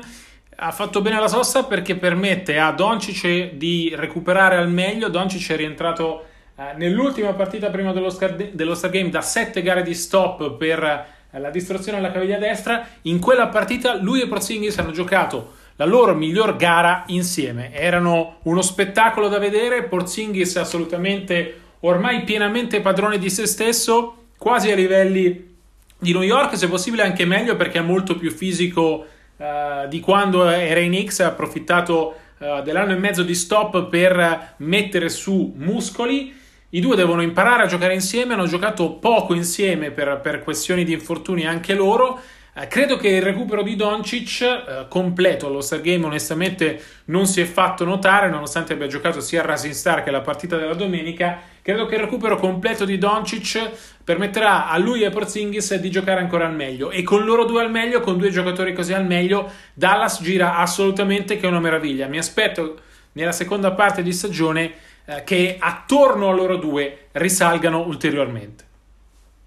ha 0.59 0.71
fatto 0.71 1.01
bene 1.01 1.19
la 1.19 1.27
sosta 1.27 1.63
perché 1.63 1.95
permette 1.95 2.57
a 2.57 2.71
Doncic 2.71 3.51
di 3.53 3.93
recuperare 3.95 4.55
al 4.55 4.69
meglio. 4.69 5.07
Doncic 5.07 5.51
è 5.51 5.55
rientrato 5.55 6.25
eh, 6.55 6.73
nell'ultima 6.77 7.33
partita 7.33 7.69
prima 7.69 7.91
dello, 7.91 8.09
Star, 8.09 8.33
dello 8.33 8.73
Star 8.73 8.89
Game 8.89 9.09
da 9.09 9.21
sette 9.21 9.61
gare 9.61 9.83
di 9.83 9.93
stop 9.93 10.57
per 10.57 10.83
eh, 11.31 11.39
la 11.39 11.51
distruzione 11.51 11.99
alla 11.99 12.11
caviglia 12.11 12.39
destra. 12.39 12.87
In 13.03 13.19
quella 13.19 13.47
partita 13.49 13.95
lui 14.01 14.21
e 14.21 14.27
Porzingis 14.27 14.79
hanno 14.79 14.91
giocato 14.91 15.53
la 15.75 15.85
loro 15.85 16.15
miglior 16.15 16.55
gara 16.55 17.03
insieme. 17.07 17.71
Erano 17.71 18.37
uno 18.43 18.63
spettacolo 18.63 19.27
da 19.27 19.37
vedere. 19.37 19.83
Porzingis 19.83 20.55
assolutamente 20.55 21.61
ormai 21.81 22.23
pienamente 22.23 22.81
padrone 22.81 23.19
di 23.19 23.29
se 23.29 23.45
stesso, 23.45 24.29
quasi 24.39 24.71
a 24.71 24.75
livelli 24.75 25.55
di 25.99 26.11
New 26.13 26.23
York, 26.23 26.57
se 26.57 26.67
possibile 26.67 27.03
anche 27.03 27.25
meglio 27.25 27.55
perché 27.55 27.77
è 27.77 27.83
molto 27.83 28.17
più 28.17 28.31
fisico 28.31 29.05
uh, 29.37 29.87
di 29.87 29.99
quando 29.99 30.47
era 30.49 30.79
in 30.79 31.05
X, 31.07 31.19
ha 31.19 31.27
approfittato 31.27 32.15
uh, 32.37 32.61
dell'anno 32.61 32.93
e 32.93 32.97
mezzo 32.97 33.23
di 33.23 33.35
stop 33.35 33.87
per 33.87 34.55
mettere 34.57 35.09
su 35.09 35.53
muscoli. 35.55 36.35
I 36.69 36.81
due 36.81 36.95
devono 36.95 37.21
imparare 37.21 37.63
a 37.63 37.67
giocare 37.67 37.93
insieme, 37.93 38.33
hanno 38.33 38.45
giocato 38.45 38.93
poco 38.93 39.33
insieme 39.33 39.91
per, 39.91 40.19
per 40.21 40.43
questioni 40.43 40.83
di 40.83 40.93
infortuni 40.93 41.47
anche 41.47 41.73
loro. 41.73 42.19
Uh, 42.53 42.67
credo 42.67 42.97
che 42.97 43.09
il 43.09 43.21
recupero 43.21 43.61
di 43.61 43.75
Doncic 43.75 44.87
completo 44.87 45.47
allo 45.47 45.61
Star 45.61 45.81
Game 45.81 46.05
onestamente 46.05 46.81
non 47.05 47.25
si 47.25 47.39
è 47.39 47.45
fatto 47.45 47.85
notare, 47.85 48.29
nonostante 48.29 48.73
abbia 48.73 48.87
giocato 48.87 49.21
sia 49.21 49.43
a 49.43 49.51
Rising 49.51 49.73
Star 49.73 50.03
che 50.03 50.11
la 50.11 50.21
partita 50.21 50.57
della 50.57 50.73
domenica 50.73 51.55
Credo 51.67 51.85
che 51.85 51.95
il 51.95 52.01
recupero 52.01 52.37
completo 52.37 52.85
di 52.85 52.97
Doncic 52.97 53.71
permetterà 54.01 54.69
a 54.69 54.77
lui 54.77 55.01
e 55.01 55.07
a 55.07 55.09
Porzingis 55.09 55.75
di 55.75 55.91
giocare 55.91 56.21
ancora 56.21 56.45
al 56.45 56.53
meglio 56.53 56.91
e 56.91 57.03
con 57.03 57.25
loro 57.25 57.43
due 57.43 57.61
al 57.61 57.69
meglio, 57.69 57.99
con 57.99 58.17
due 58.17 58.29
giocatori 58.29 58.73
così 58.73 58.93
al 58.93 59.05
meglio, 59.05 59.51
Dallas 59.73 60.21
gira 60.21 60.55
assolutamente 60.55 61.35
che 61.35 61.45
è 61.45 61.49
una 61.49 61.59
meraviglia. 61.59 62.07
Mi 62.07 62.19
aspetto 62.19 62.79
nella 63.11 63.33
seconda 63.33 63.73
parte 63.73 64.01
di 64.01 64.13
stagione 64.13 64.75
eh, 65.03 65.25
che 65.25 65.57
attorno 65.59 66.29
a 66.29 66.33
loro 66.33 66.55
due 66.55 67.09
risalgano 67.11 67.81
ulteriormente. 67.81 68.65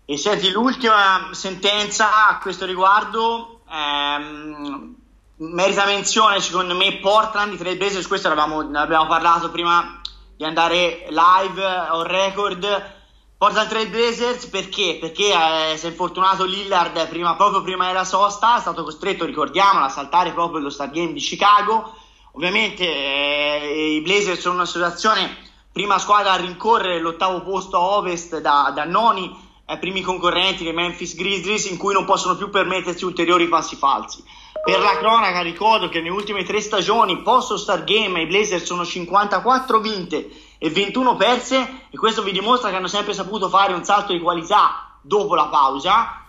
E 0.04 0.18
senti, 0.18 0.50
l'ultima 0.50 1.30
sentenza 1.30 2.28
a 2.28 2.38
questo 2.38 2.66
riguardo 2.66 3.62
ehm, 3.66 4.94
merita 5.36 5.86
menzione 5.86 6.38
secondo 6.40 6.76
me 6.76 6.98
Portland 6.98 7.52
di 7.52 7.56
Trade 7.56 7.78
Blazers, 7.78 8.06
questo 8.06 8.28
ne 8.28 8.78
abbiamo 8.78 9.06
parlato 9.06 9.50
prima 9.50 10.00
di 10.40 10.46
andare 10.46 11.06
live 11.10 11.62
on 11.90 12.02
record 12.04 12.94
Porta 13.36 13.66
Trail 13.66 13.90
Blazers 13.90 14.46
perché? 14.46 14.96
Perché 14.98 15.34
eh, 15.34 15.76
si 15.76 15.84
è 15.84 15.90
infortunato 15.90 16.46
Lillard 16.46 17.08
prima, 17.08 17.36
proprio 17.36 17.60
prima 17.60 17.86
della 17.88 18.04
sosta, 18.04 18.56
è 18.56 18.60
stato 18.60 18.82
costretto, 18.82 19.26
ricordiamolo, 19.26 19.84
a 19.84 19.90
saltare 19.90 20.32
proprio 20.32 20.60
lo 20.60 20.70
Star 20.70 20.88
Game 20.90 21.12
di 21.12 21.20
Chicago. 21.20 21.94
Ovviamente 22.32 22.84
eh, 22.84 23.96
i 23.96 24.00
Blazers 24.00 24.40
sono 24.40 24.54
una 24.54 24.64
situazione, 24.64 25.36
prima 25.70 25.98
squadra 25.98 26.32
a 26.32 26.36
rincorrere 26.36 27.00
l'ottavo 27.00 27.42
posto 27.42 27.76
a 27.76 27.96
ovest 27.98 28.40
da, 28.40 28.72
da 28.74 28.84
noni 28.84 29.36
eh, 29.66 29.76
primi 29.76 30.00
concorrenti 30.00 30.64
dei 30.64 30.72
Memphis 30.72 31.16
Grizzlies 31.16 31.66
in 31.66 31.76
cui 31.76 31.92
non 31.92 32.06
possono 32.06 32.34
più 32.36 32.48
permettersi 32.48 33.04
ulteriori 33.04 33.46
passi 33.46 33.76
falsi. 33.76 34.24
Per 34.62 34.78
la 34.78 34.98
cronaca 34.98 35.40
ricordo 35.40 35.88
che 35.88 36.00
nelle 36.00 36.10
ultime 36.10 36.44
tre 36.44 36.60
stagioni 36.60 37.22
post 37.22 37.54
Star 37.54 37.82
Game 37.82 38.20
i 38.20 38.26
Blazers 38.26 38.64
sono 38.64 38.84
54 38.84 39.80
vinte 39.80 40.28
e 40.58 40.68
21 40.68 41.16
perse 41.16 41.86
e 41.88 41.96
questo 41.96 42.22
vi 42.22 42.30
dimostra 42.30 42.68
che 42.68 42.76
hanno 42.76 42.86
sempre 42.86 43.14
saputo 43.14 43.48
fare 43.48 43.72
un 43.72 43.84
salto 43.84 44.12
di 44.12 44.20
qualità 44.20 44.98
dopo 45.00 45.34
la 45.34 45.46
pausa. 45.46 46.24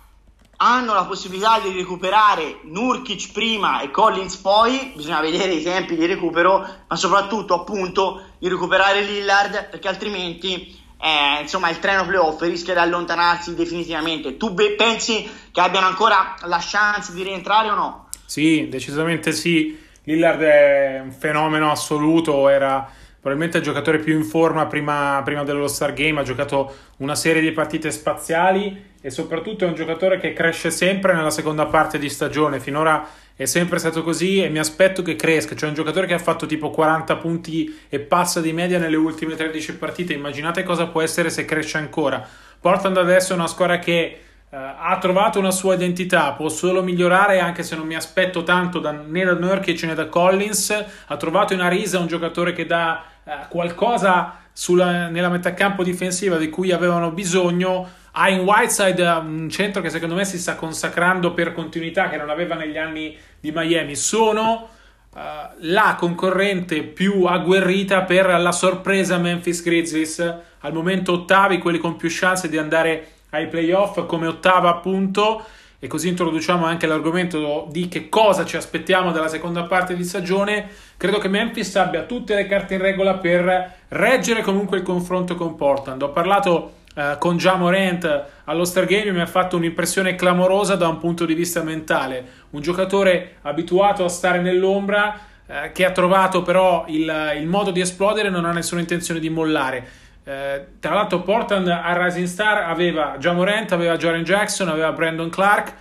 Hanno 0.56 0.94
la 0.94 1.04
possibilità 1.04 1.60
di 1.60 1.74
recuperare 1.74 2.62
Nurkic 2.64 3.34
prima 3.34 3.82
e 3.82 3.92
Collins 3.92 4.38
poi, 4.38 4.94
bisogna 4.96 5.20
vedere 5.20 5.52
i 5.52 5.64
tempi 5.64 5.98
di 5.98 6.06
recupero, 6.06 6.66
ma 6.88 6.96
soprattutto 6.96 7.54
appunto 7.54 8.24
di 8.40 8.48
recuperare 8.48 9.02
Lillard 9.02 9.70
perché 9.70 9.90
altrimenti 9.90 10.80
eh, 11.02 11.42
insomma 11.42 11.70
il 11.70 11.80
treno 11.80 12.06
playoff 12.06 12.40
rischia 12.42 12.74
di 12.74 12.80
allontanarsi 12.80 13.56
definitivamente. 13.56 14.38
Tu 14.38 14.54
be- 14.54 14.76
pensi 14.76 15.30
che 15.52 15.60
abbiano 15.60 15.88
ancora 15.88 16.36
la 16.44 16.60
chance 16.62 17.12
di 17.14 17.24
rientrare 17.24 17.70
o 17.70 17.76
no? 17.76 18.10
Sì, 18.32 18.70
decisamente 18.70 19.34
sì. 19.34 19.78
Lillard 20.06 20.40
è 20.40 21.02
un 21.04 21.12
fenomeno 21.12 21.70
assoluto, 21.70 22.48
era 22.48 22.90
probabilmente 23.20 23.58
il 23.58 23.64
giocatore 23.64 24.00
più 24.00 24.16
in 24.16 24.24
forma 24.24 24.68
prima, 24.68 25.22
prima 25.26 25.44
dello 25.44 25.68
Star 25.68 25.92
Game, 25.92 26.18
ha 26.18 26.24
giocato 26.24 26.74
una 27.00 27.14
serie 27.14 27.42
di 27.42 27.52
partite 27.52 27.92
spaziali 27.92 28.92
e 29.02 29.10
soprattutto 29.10 29.66
è 29.66 29.68
un 29.68 29.74
giocatore 29.74 30.18
che 30.18 30.32
cresce 30.32 30.72
sempre 30.72 31.14
nella 31.14 31.30
seconda 31.30 31.66
parte 31.66 32.00
di 32.00 32.08
stagione. 32.08 32.62
Finora 32.62 33.06
è 33.36 33.44
sempre 33.44 33.80
stato 33.80 34.02
così 34.02 34.42
e 34.42 34.48
mi 34.48 34.60
aspetto 34.60 35.02
che 35.02 35.18
cresca. 35.18 35.54
Cioè 35.54 35.68
un 35.68 35.76
giocatore 35.76 36.08
che 36.08 36.14
ha 36.14 36.18
fatto 36.18 36.46
tipo 36.46 36.70
40 36.70 37.18
punti 37.18 37.80
e 37.90 38.00
passa 38.00 38.40
di 38.40 38.54
media 38.54 38.80
nelle 38.80 38.96
ultime 38.96 39.36
13 39.36 39.76
partite. 39.76 40.14
Immaginate 40.14 40.64
cosa 40.64 40.88
può 40.88 41.02
essere 41.02 41.30
se 41.30 41.44
cresce 41.44 41.78
ancora. 41.80 42.26
Portland 42.62 42.96
adesso 42.96 43.34
è 43.34 43.36
una 43.36 43.48
squadra 43.48 43.78
che 43.80 44.20
Uh, 44.52 44.58
ha 44.58 44.98
trovato 45.00 45.40
una 45.40 45.50
sua 45.50 45.76
identità, 45.76 46.34
può 46.34 46.50
solo 46.50 46.84
migliorare 46.84 47.40
anche 47.40 47.64
se 47.64 47.78
non 47.78 47.88
mi 47.88 47.96
aspetto 47.96 48.44
tanto 48.44 48.80
da, 48.80 48.92
né 48.92 49.24
da 49.24 49.32
Nurkic 49.32 49.84
né 49.84 49.94
da 49.94 50.08
Collins. 50.08 50.86
Ha 51.08 51.16
trovato 51.16 51.54
in 51.54 51.62
Arisa 51.62 52.00
un 52.00 52.08
giocatore 52.08 52.52
che 52.52 52.66
dà 52.66 53.02
uh, 53.24 53.32
qualcosa 53.48 54.40
sulla, 54.52 55.08
nella 55.08 55.30
metacampo 55.30 55.84
difensiva 55.84 56.36
di 56.36 56.50
cui 56.50 56.74
avevano 56.74 57.12
bisogno. 57.12 57.90
Ha 58.12 58.28
in 58.28 58.42
Whiteside 58.42 59.02
un 59.02 59.50
centro 59.50 59.82
che 59.82 59.90
secondo 59.90 60.16
me 60.16 60.26
si 60.26 60.38
sta 60.38 60.56
consacrando 60.56 61.34
per 61.34 61.54
continuità 61.54 62.10
che 62.10 62.18
non 62.18 62.30
aveva 62.30 62.56
negli 62.56 62.78
anni 62.78 63.16
di 63.40 63.54
Miami. 63.56 63.96
Sono 63.96 64.68
uh, 65.14 65.20
la 65.60 65.96
concorrente 65.98 66.84
più 66.84 67.24
agguerrita 67.24 68.02
per 68.02 68.26
la 68.28 68.52
sorpresa 68.52 69.18
Memphis 69.18 69.64
Grizzlies. 69.64 70.20
Al 70.60 70.74
momento 70.74 71.14
ottavi, 71.14 71.58
quelli 71.60 71.78
con 71.78 71.96
più 71.96 72.10
chance 72.12 72.50
di 72.50 72.58
andare 72.58 73.08
ai 73.32 73.48
playoff 73.48 74.06
come 74.06 74.28
ottava 74.28 74.70
appunto 74.70 75.44
e 75.84 75.88
così 75.88 76.10
introduciamo 76.10 76.64
anche 76.64 76.86
l'argomento 76.86 77.68
di 77.72 77.88
che 77.88 78.08
cosa 78.08 78.46
ci 78.46 78.56
aspettiamo 78.56 79.12
dalla 79.12 79.28
seconda 79.28 79.64
parte 79.64 79.96
di 79.96 80.04
stagione. 80.04 80.70
Credo 80.96 81.18
che 81.18 81.28
Memphis 81.28 81.76
abbia 81.76 82.04
tutte 82.04 82.36
le 82.36 82.46
carte 82.46 82.76
in 82.76 82.82
regola 82.82 83.16
per 83.16 83.78
reggere 83.88 84.44
comunque 84.44 84.78
il 84.78 84.84
confronto 84.84 85.34
con 85.34 85.56
Portland. 85.56 86.00
Ho 86.04 86.12
parlato 86.12 86.74
uh, 86.94 87.18
con 87.18 87.38
Jamorant 87.38 88.26
allo 88.44 88.64
Stargame 88.64 89.12
mi 89.12 89.22
ha 89.22 89.26
fatto 89.26 89.58
un'impressione 89.58 90.14
clamorosa 90.14 90.76
da 90.76 90.88
un 90.88 91.00
punto 91.00 91.26
di 91.26 91.34
vista 91.34 91.64
mentale. 91.64 92.26
Un 92.52 92.62
giocatore 92.62 93.38
abituato 93.42 94.06
a 94.06 94.10
stare 94.10 94.40
nell'ombra 94.40 95.20
uh, 95.48 95.54
che 95.72 95.84
ha 95.84 95.92
trovato 95.92 96.44
però 96.44 96.86
il, 96.90 97.12
il, 97.40 97.48
modo 97.48 97.72
di 97.72 97.82
esplodere 97.82 98.28
e 98.28 98.32
non 98.32 98.46
ha 98.46 98.52
nessuna 98.52 98.82
intenzione 98.82 99.20
di 99.20 99.30
mollare. 99.32 99.88
Uh, 100.24 100.80
tra 100.80 100.94
l'altro 100.94 101.22
Portland 101.22 101.68
a 101.68 102.06
Rising 102.06 102.28
Star 102.28 102.70
aveva 102.70 103.18
Jamorant, 103.18 103.72
aveva 103.72 103.98
Jaren 103.98 104.24
Jackson, 104.24 104.68
aveva 104.68 104.92
Brandon 104.92 105.30
Clark, 105.30 105.74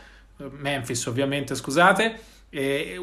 Memphis 0.58 1.04
ovviamente 1.06 1.54
scusate, 1.54 2.18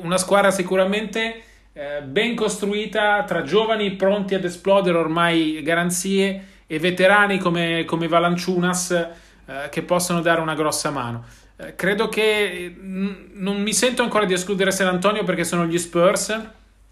una 0.02 0.18
squadra 0.18 0.50
sicuramente 0.50 1.44
eh, 1.80 2.02
ben 2.02 2.34
costruita 2.34 3.24
tra 3.24 3.44
giovani 3.44 3.92
pronti 3.92 4.34
ad 4.34 4.44
esplodere 4.44 4.98
ormai 4.98 5.62
garanzie 5.62 6.46
e 6.66 6.80
veterani 6.80 7.38
come, 7.38 7.86
come 7.86 8.08
Valanciunas 8.08 8.90
eh, 8.90 9.70
che 9.70 9.84
possono 9.84 10.22
dare 10.22 10.42
una 10.42 10.56
grossa 10.56 10.90
mano. 10.90 11.24
Eh, 11.56 11.76
credo 11.76 12.10
che 12.10 12.74
mh, 12.76 12.88
mm, 12.88 13.14
non 13.34 13.62
mi 13.62 13.74
sento 13.74 14.02
ancora 14.02 14.26
di 14.26 14.34
escludere 14.34 14.72
San 14.72 14.88
Antonio 14.88 15.24
perché 15.24 15.44
sono 15.44 15.68
gli 15.68 15.78
Spurs, 15.78 16.30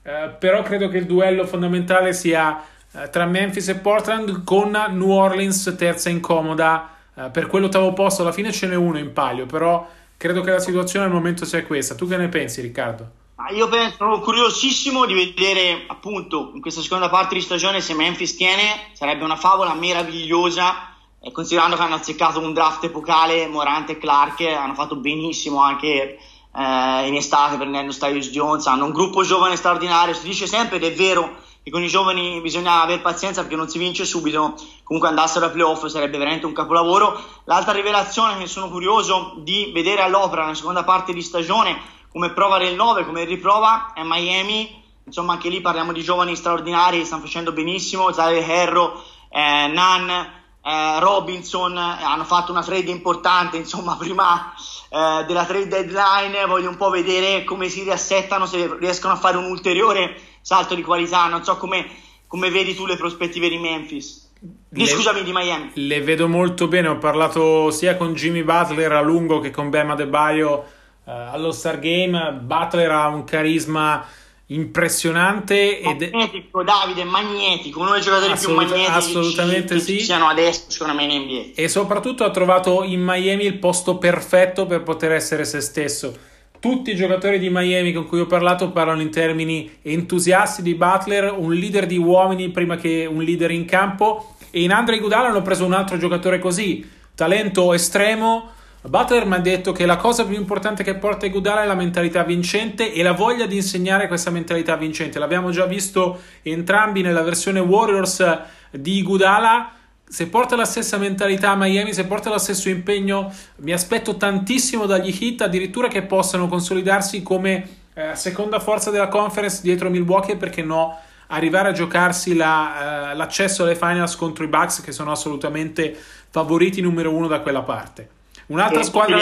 eh, 0.03 0.35
però 0.37 0.61
credo 0.61 0.87
che 0.87 0.97
il 0.97 1.07
duello 1.07 1.47
fondamentale 1.47 2.13
sia 2.13 2.55
eh, 2.55 2.63
tra 3.11 3.25
Memphis 3.25 3.67
e 3.69 3.75
Portland 3.75 4.43
con 4.43 4.71
New 4.71 5.09
Orleans 5.09 5.75
terza 5.77 6.09
incomoda. 6.09 6.89
per 7.31 7.47
quell'ottavo 7.47 7.93
posto 7.93 8.21
alla 8.21 8.31
fine 8.31 8.51
ce 8.51 8.67
n'è 8.67 8.75
uno 8.75 8.97
in 8.97 9.13
palio, 9.13 9.45
però 9.45 9.87
credo 10.17 10.41
che 10.41 10.51
la 10.51 10.59
situazione 10.59 11.05
al 11.05 11.11
momento 11.11 11.45
sia 11.45 11.65
questa. 11.65 11.95
Tu 11.95 12.07
che 12.07 12.17
ne 12.17 12.29
pensi, 12.29 12.61
Riccardo? 12.61 13.23
io 13.51 13.67
penso, 13.67 13.97
sono 13.97 14.19
curiosissimo 14.21 15.05
di 15.05 15.13
vedere 15.13 15.83
appunto 15.87 16.51
in 16.53 16.61
questa 16.61 16.81
seconda 16.81 17.09
parte 17.09 17.35
di 17.35 17.41
stagione 17.41 17.81
se 17.81 17.93
Memphis 17.93 18.35
tiene, 18.35 18.89
sarebbe 18.93 19.23
una 19.23 19.35
favola 19.35 19.73
meravigliosa, 19.73 20.95
eh, 21.19 21.31
considerando 21.31 21.75
che 21.75 21.81
hanno 21.81 21.95
azzeccato 21.95 22.39
un 22.39 22.53
draft 22.53 22.83
epocale, 22.85 23.47
Morante 23.47 23.93
e 23.93 23.97
Clark, 23.97 24.41
hanno 24.41 24.73
fatto 24.73 24.95
benissimo 24.95 25.61
anche 25.61 25.87
eh, 25.87 27.07
in 27.07 27.15
estate 27.15 27.57
prendendo 27.57 27.91
Stylus 27.91 28.29
Jones, 28.29 28.65
hanno 28.65 28.85
un 28.85 28.91
gruppo 28.91 29.23
giovane 29.23 29.57
straordinario, 29.57 30.13
si 30.13 30.25
dice 30.25 30.47
sempre 30.47 30.77
ed 30.77 30.83
è 30.83 30.93
vero 30.93 31.43
che 31.65 31.72
con 31.72 31.81
i 31.81 31.88
giovani 31.88 32.41
bisogna 32.41 32.84
avere 32.84 33.01
pazienza 33.01 33.41
perché 33.41 33.55
non 33.55 33.67
si 33.67 33.79
vince 33.79 34.05
subito, 34.05 34.53
comunque 34.84 35.10
andassero 35.10 35.48
ai 35.48 35.51
playoff 35.51 35.84
sarebbe 35.88 36.19
veramente 36.19 36.45
un 36.45 36.53
capolavoro. 36.53 37.19
L'altra 37.45 37.74
rivelazione 37.74 38.38
che 38.38 38.45
sono 38.45 38.69
curioso 38.69 39.34
di 39.39 39.72
vedere 39.74 40.03
all'opera 40.03 40.43
nella 40.43 40.53
seconda 40.53 40.84
parte 40.84 41.12
di 41.12 41.24
stagione 41.24 41.75
come 42.12 42.29
prova 42.29 42.60
del 42.60 42.75
9, 42.75 43.03
come 43.03 43.24
riprova 43.24 43.93
è 43.95 44.03
Miami, 44.03 44.79
insomma 45.05 45.34
anche 45.34 45.50
lì 45.50 45.60
parliamo 45.60 45.91
di 45.91 46.03
giovani 46.03 46.36
straordinari 46.36 47.00
che 47.00 47.05
stanno 47.05 47.24
facendo 47.24 47.51
benissimo, 47.51 48.12
Tyler 48.12 48.48
Herro, 48.48 49.03
eh, 49.29 49.65
Nan, 49.65 50.07
eh, 50.07 51.00
Robinson, 51.00 51.75
eh, 51.75 52.03
hanno 52.03 52.25
fatto 52.25 52.51
una 52.51 52.62
trade 52.62 52.91
importante, 52.91 53.57
insomma 53.57 53.95
prima 53.98 54.53
eh, 54.89 55.25
della 55.25 55.45
trade 55.45 55.67
deadline. 55.67 56.45
Voglio 56.45 56.69
un 56.69 56.77
po' 56.77 56.91
vedere 56.91 57.43
come 57.43 57.69
si 57.69 57.81
riassettano, 57.81 58.45
se 58.45 58.77
riescono 58.79 59.13
a 59.13 59.17
fare 59.17 59.38
un 59.38 59.45
ulteriore 59.45 60.34
salto 60.45 60.75
di 60.75 60.83
qualità, 60.83 61.25
non 61.25 61.43
so 61.43 61.57
come, 61.57 61.87
come 62.27 62.51
vedi 62.51 62.75
tu 62.75 62.85
le 62.85 62.97
prospettive 62.97 63.49
di 63.49 63.57
Memphis. 63.57 64.29
Le, 64.69 64.85
scusami, 64.85 65.23
di 65.23 65.31
Miami. 65.33 65.71
Le 65.73 66.01
vedo 66.01 66.27
molto 66.27 66.67
bene, 66.67 66.87
ho 66.87 67.00
parlato 67.00 67.72
sia 67.72 67.98
con 67.98 68.13
Jimmy 68.13 68.43
Butler 68.43 68.91
a 68.91 69.01
lungo 69.01 69.39
che 69.39 69.50
con 69.50 69.72
Bema 69.72 69.96
De 69.96 70.05
Baio 70.05 70.65
Uh, 71.05 71.11
allo 71.33 71.51
Star 71.51 71.77
Game 71.77 72.39
Butler 72.41 72.89
ha 72.89 73.09
un 73.09 73.25
carisma 73.25 74.03
impressionante 74.48 75.81
magnetico 75.83 76.61
ed... 76.61 76.65
Davide 76.65 77.03
magnetico 77.03 77.81
uno 77.81 77.91
dei 77.91 78.01
giocatori 78.01 78.31
Assolut- 78.31 78.65
più 78.65 78.75
magnetici 78.75 78.98
assolutamente 78.98 79.79
sì. 79.79 80.00
ci 80.00 80.05
siano 80.05 80.27
adesso 80.27 80.63
secondo 80.70 80.96
me 80.96 81.03
in 81.03 81.22
NBA 81.22 81.61
e 81.61 81.67
soprattutto 81.67 82.24
ha 82.24 82.31
trovato 82.31 82.81
in 82.81 83.01
Miami 83.03 83.46
il 83.46 83.59
posto 83.59 84.00
perfetto 84.00 84.65
per 84.65 84.81
poter 84.81 85.11
essere 85.11 85.46
se 85.46 85.61
stesso 85.61 86.17
tutti 86.65 86.89
i 86.89 86.95
giocatori 86.95 87.37
di 87.37 87.51
Miami 87.51 87.93
con 87.93 88.07
cui 88.07 88.19
ho 88.19 88.25
parlato 88.25 88.71
parlano 88.71 89.03
in 89.03 89.11
termini 89.11 89.71
entusiasti 89.83 90.63
di 90.63 90.73
Butler 90.73 91.31
un 91.31 91.53
leader 91.53 91.85
di 91.85 91.99
uomini 91.99 92.49
prima 92.49 92.75
che 92.75 93.05
un 93.05 93.21
leader 93.21 93.51
in 93.51 93.65
campo 93.65 94.33
e 94.49 94.63
in 94.63 94.71
Andre 94.71 94.97
Gudala 94.97 95.27
hanno 95.27 95.43
preso 95.43 95.63
un 95.63 95.73
altro 95.73 95.97
giocatore 95.97 96.39
così 96.39 96.83
talento 97.13 97.71
estremo 97.71 98.49
Butler 98.81 99.27
mi 99.27 99.35
ha 99.35 99.39
detto 99.39 99.73
che 99.73 99.85
la 99.85 99.97
cosa 99.97 100.25
più 100.25 100.37
importante 100.37 100.83
che 100.83 100.95
porta 100.95 101.27
Iguodala 101.27 101.61
è 101.61 101.67
la 101.67 101.75
mentalità 101.75 102.23
vincente 102.23 102.91
e 102.91 103.03
la 103.03 103.13
voglia 103.13 103.45
di 103.45 103.55
insegnare 103.55 104.07
questa 104.07 104.29
mentalità 104.29 104.75
vincente. 104.75 105.17
L'abbiamo 105.17 105.49
già 105.49 105.65
visto 105.65 106.21
entrambi 106.43 107.01
nella 107.01 107.23
versione 107.23 107.59
Warriors 107.59 108.23
di 108.69 108.97
Iguodala. 108.97 109.71
Se 110.15 110.27
porta 110.27 110.55
la 110.55 110.63
stessa 110.63 110.95
mentalità 110.95 111.49
a 111.49 111.55
Miami, 111.57 111.93
se 111.93 112.05
porta 112.05 112.29
lo 112.29 112.37
stesso 112.37 112.69
impegno, 112.69 113.33
mi 113.57 113.73
aspetto 113.73 114.15
tantissimo 114.15 114.85
dagli 114.85 115.13
hit, 115.13 115.41
addirittura 115.41 115.89
che 115.89 116.03
possano 116.03 116.47
consolidarsi 116.47 117.21
come 117.21 117.79
eh, 117.93 118.15
seconda 118.15 118.61
forza 118.61 118.91
della 118.91 119.09
conference 119.09 119.59
dietro 119.61 119.89
Milwaukee, 119.89 120.37
perché 120.37 120.63
no, 120.63 120.97
arrivare 121.27 121.67
a 121.67 121.71
giocarsi 121.73 122.33
la, 122.33 123.11
eh, 123.11 123.15
l'accesso 123.15 123.63
alle 123.63 123.75
finals 123.75 124.15
contro 124.15 124.45
i 124.45 124.47
Bucks, 124.47 124.79
che 124.79 124.93
sono 124.93 125.11
assolutamente 125.11 126.01
favoriti 126.29 126.79
numero 126.79 127.11
uno 127.13 127.27
da 127.27 127.41
quella 127.41 127.63
parte. 127.63 128.09
Un'altra 128.45 128.83
squadra. 128.83 129.17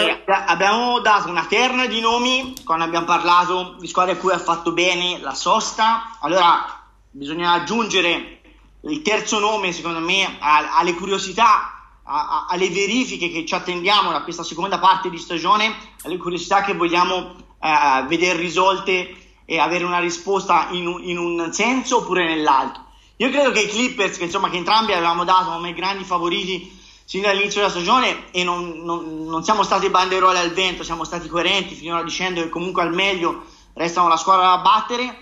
Abbiamo 0.46 1.00
dato 1.00 1.28
una 1.28 1.46
terna 1.48 1.86
di 1.86 2.00
nomi 2.00 2.54
quando 2.64 2.84
abbiamo 2.84 3.06
parlato 3.06 3.78
di 3.80 3.88
squadre 3.88 4.12
a 4.12 4.16
cui 4.16 4.30
ha 4.30 4.38
fatto 4.38 4.70
bene 4.70 5.18
la 5.20 5.34
sosta. 5.34 6.18
Allora 6.20 6.64
bisogna 7.10 7.50
aggiungere 7.50 8.42
il 8.86 9.02
terzo 9.02 9.38
nome, 9.38 9.72
secondo 9.72 10.00
me, 10.00 10.36
alle 10.40 10.94
curiosità, 10.94 11.74
alle 12.04 12.68
verifiche 12.68 13.30
che 13.30 13.46
ci 13.46 13.54
attendiamo 13.54 14.12
da 14.12 14.22
questa 14.22 14.42
seconda 14.42 14.78
parte 14.78 15.08
di 15.08 15.18
stagione, 15.18 15.74
alle 16.02 16.18
curiosità 16.18 16.62
che 16.62 16.74
vogliamo 16.74 17.34
eh, 17.62 18.04
vedere 18.06 18.38
risolte 18.38 19.16
e 19.46 19.58
avere 19.58 19.84
una 19.84 19.98
risposta 19.98 20.68
in 20.70 20.86
un, 20.86 21.02
in 21.02 21.18
un, 21.18 21.52
senso 21.52 21.98
oppure 21.98 22.26
nell'altro. 22.26 22.82
Io 23.16 23.30
credo 23.30 23.50
che 23.52 23.60
i 23.60 23.68
Clippers, 23.68 24.18
che, 24.18 24.24
insomma, 24.24 24.50
che 24.50 24.56
entrambi 24.56 24.92
avevamo 24.92 25.24
dato 25.24 25.50
come 25.52 25.72
grandi 25.72 26.04
favoriti 26.04 26.82
sin 27.04 27.22
dall'inizio 27.22 27.60
della 27.60 27.72
stagione 27.72 28.30
e 28.32 28.44
non, 28.44 28.82
non, 28.82 29.24
non, 29.24 29.44
siamo 29.44 29.62
stati 29.62 29.88
banderole 29.88 30.38
al 30.38 30.52
vento, 30.52 30.82
siamo 30.82 31.04
stati 31.04 31.28
coerenti 31.28 31.74
finora 31.74 32.02
dicendo 32.02 32.42
che 32.42 32.48
comunque 32.48 32.82
al 32.82 32.94
meglio 32.94 33.44
restano 33.74 34.08
la 34.08 34.16
squadra 34.16 34.46
da 34.48 34.58
battere, 34.58 35.18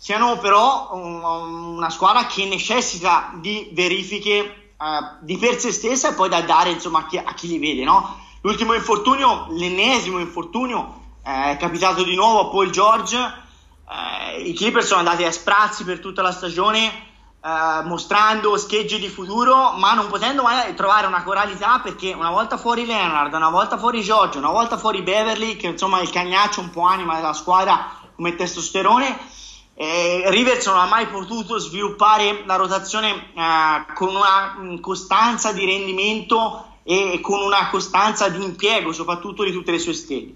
siano 0.00 0.38
però 0.38 0.94
una 0.94 1.90
squadra 1.90 2.24
che 2.24 2.46
necessita 2.46 3.32
di 3.34 3.68
verifiche 3.74 4.72
uh, 4.78 5.16
di 5.20 5.36
per 5.36 5.58
sé 5.58 5.72
stessa 5.72 6.08
e 6.08 6.14
poi 6.14 6.30
da 6.30 6.40
dare 6.40 6.70
insomma, 6.70 7.00
a, 7.00 7.06
chi, 7.06 7.18
a 7.18 7.34
chi 7.34 7.48
li 7.48 7.58
vede. 7.58 7.84
No? 7.84 8.18
L'ultimo 8.40 8.72
infortunio, 8.72 9.48
l'ennesimo 9.50 10.18
infortunio, 10.18 11.18
è 11.22 11.54
capitato 11.60 12.02
di 12.02 12.14
nuovo 12.14 12.40
a 12.40 12.48
Paul 12.48 12.70
George, 12.70 13.14
uh, 13.14 14.40
i 14.42 14.54
Clippers 14.54 14.86
sono 14.86 15.00
andati 15.00 15.22
a 15.24 15.30
sprazzi 15.30 15.84
per 15.84 16.00
tutta 16.00 16.22
la 16.22 16.32
stagione 16.32 17.08
Uh, 17.42 17.86
mostrando 17.86 18.58
schegge 18.58 18.98
di 18.98 19.08
futuro, 19.08 19.72
ma 19.78 19.94
non 19.94 20.08
potendo 20.08 20.42
mai 20.42 20.74
trovare 20.74 21.06
una 21.06 21.22
coralità 21.22 21.80
perché 21.82 22.12
una 22.12 22.28
volta 22.28 22.58
fuori 22.58 22.84
Leonard, 22.84 23.32
una 23.32 23.48
volta 23.48 23.78
fuori 23.78 24.02
Giorgio, 24.02 24.36
una 24.36 24.50
volta 24.50 24.76
fuori 24.76 25.00
Beverly, 25.00 25.56
che 25.56 25.68
insomma 25.68 26.00
è 26.00 26.02
il 26.02 26.10
cagnaccio 26.10 26.60
un 26.60 26.68
po' 26.68 26.82
anima 26.82 27.14
della 27.14 27.32
squadra 27.32 27.92
come 28.14 28.34
testosterone. 28.34 29.18
Eh, 29.82 30.24
Rivers 30.26 30.66
non 30.66 30.76
ha 30.76 30.84
mai 30.84 31.06
potuto 31.06 31.56
sviluppare 31.56 32.42
la 32.44 32.56
rotazione 32.56 33.30
uh, 33.32 33.94
con 33.94 34.14
una 34.14 34.78
costanza 34.78 35.52
di 35.52 35.64
rendimento 35.64 36.80
e 36.82 37.20
con 37.22 37.40
una 37.40 37.70
costanza 37.70 38.28
di 38.28 38.44
impiego, 38.44 38.92
soprattutto 38.92 39.42
di 39.42 39.52
tutte 39.52 39.70
le 39.70 39.78
sue 39.78 39.94
stelle. 39.94 40.34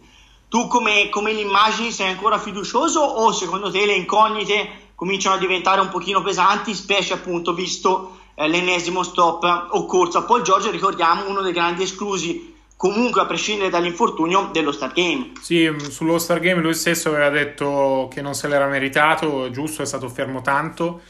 Tu 0.49 0.67
come, 0.67 1.11
come 1.11 1.35
li 1.35 1.43
immagini? 1.43 1.93
Sei 1.93 2.09
ancora 2.09 2.39
fiducioso 2.39 3.01
o 3.01 3.33
secondo 3.33 3.71
te 3.71 3.85
le 3.85 3.93
incognite 3.93 4.93
cominciano 4.95 5.35
a 5.35 5.39
diventare 5.39 5.83
un 5.83 5.91
pochino 5.91 6.23
pesanti, 6.23 6.73
specie 6.73 7.13
appunto 7.13 7.53
visto 7.53 8.17
eh, 8.37 8.49
l'ennesimo 8.49 9.03
stop 9.03 9.67
occorso 9.73 10.17
a 10.17 10.23
Paul 10.23 10.41
Giorgio, 10.41 10.71
ricordiamo 10.71 11.29
uno 11.29 11.43
dei 11.43 11.53
grandi 11.53 11.83
esclusi 11.83 12.54
comunque 12.85 13.23
a 13.23 13.25
prescindere 13.25 13.71
dall'infortunio 13.71 14.51
dello 14.53 14.71
Star 14.71 14.93
Game. 14.93 15.33
Sì, 15.41 15.75
sullo 15.89 16.19
Star 16.19 16.39
Game 16.39 16.61
lui 16.61 16.75
stesso 16.75 17.09
aveva 17.09 17.31
detto 17.31 18.11
che 18.13 18.21
non 18.21 18.35
se 18.35 18.47
l'era 18.47 18.67
meritato, 18.67 19.49
giusto, 19.49 19.81
è 19.81 19.87
stato 19.87 20.11
fermo 20.11 20.43
tanto. 20.43 21.01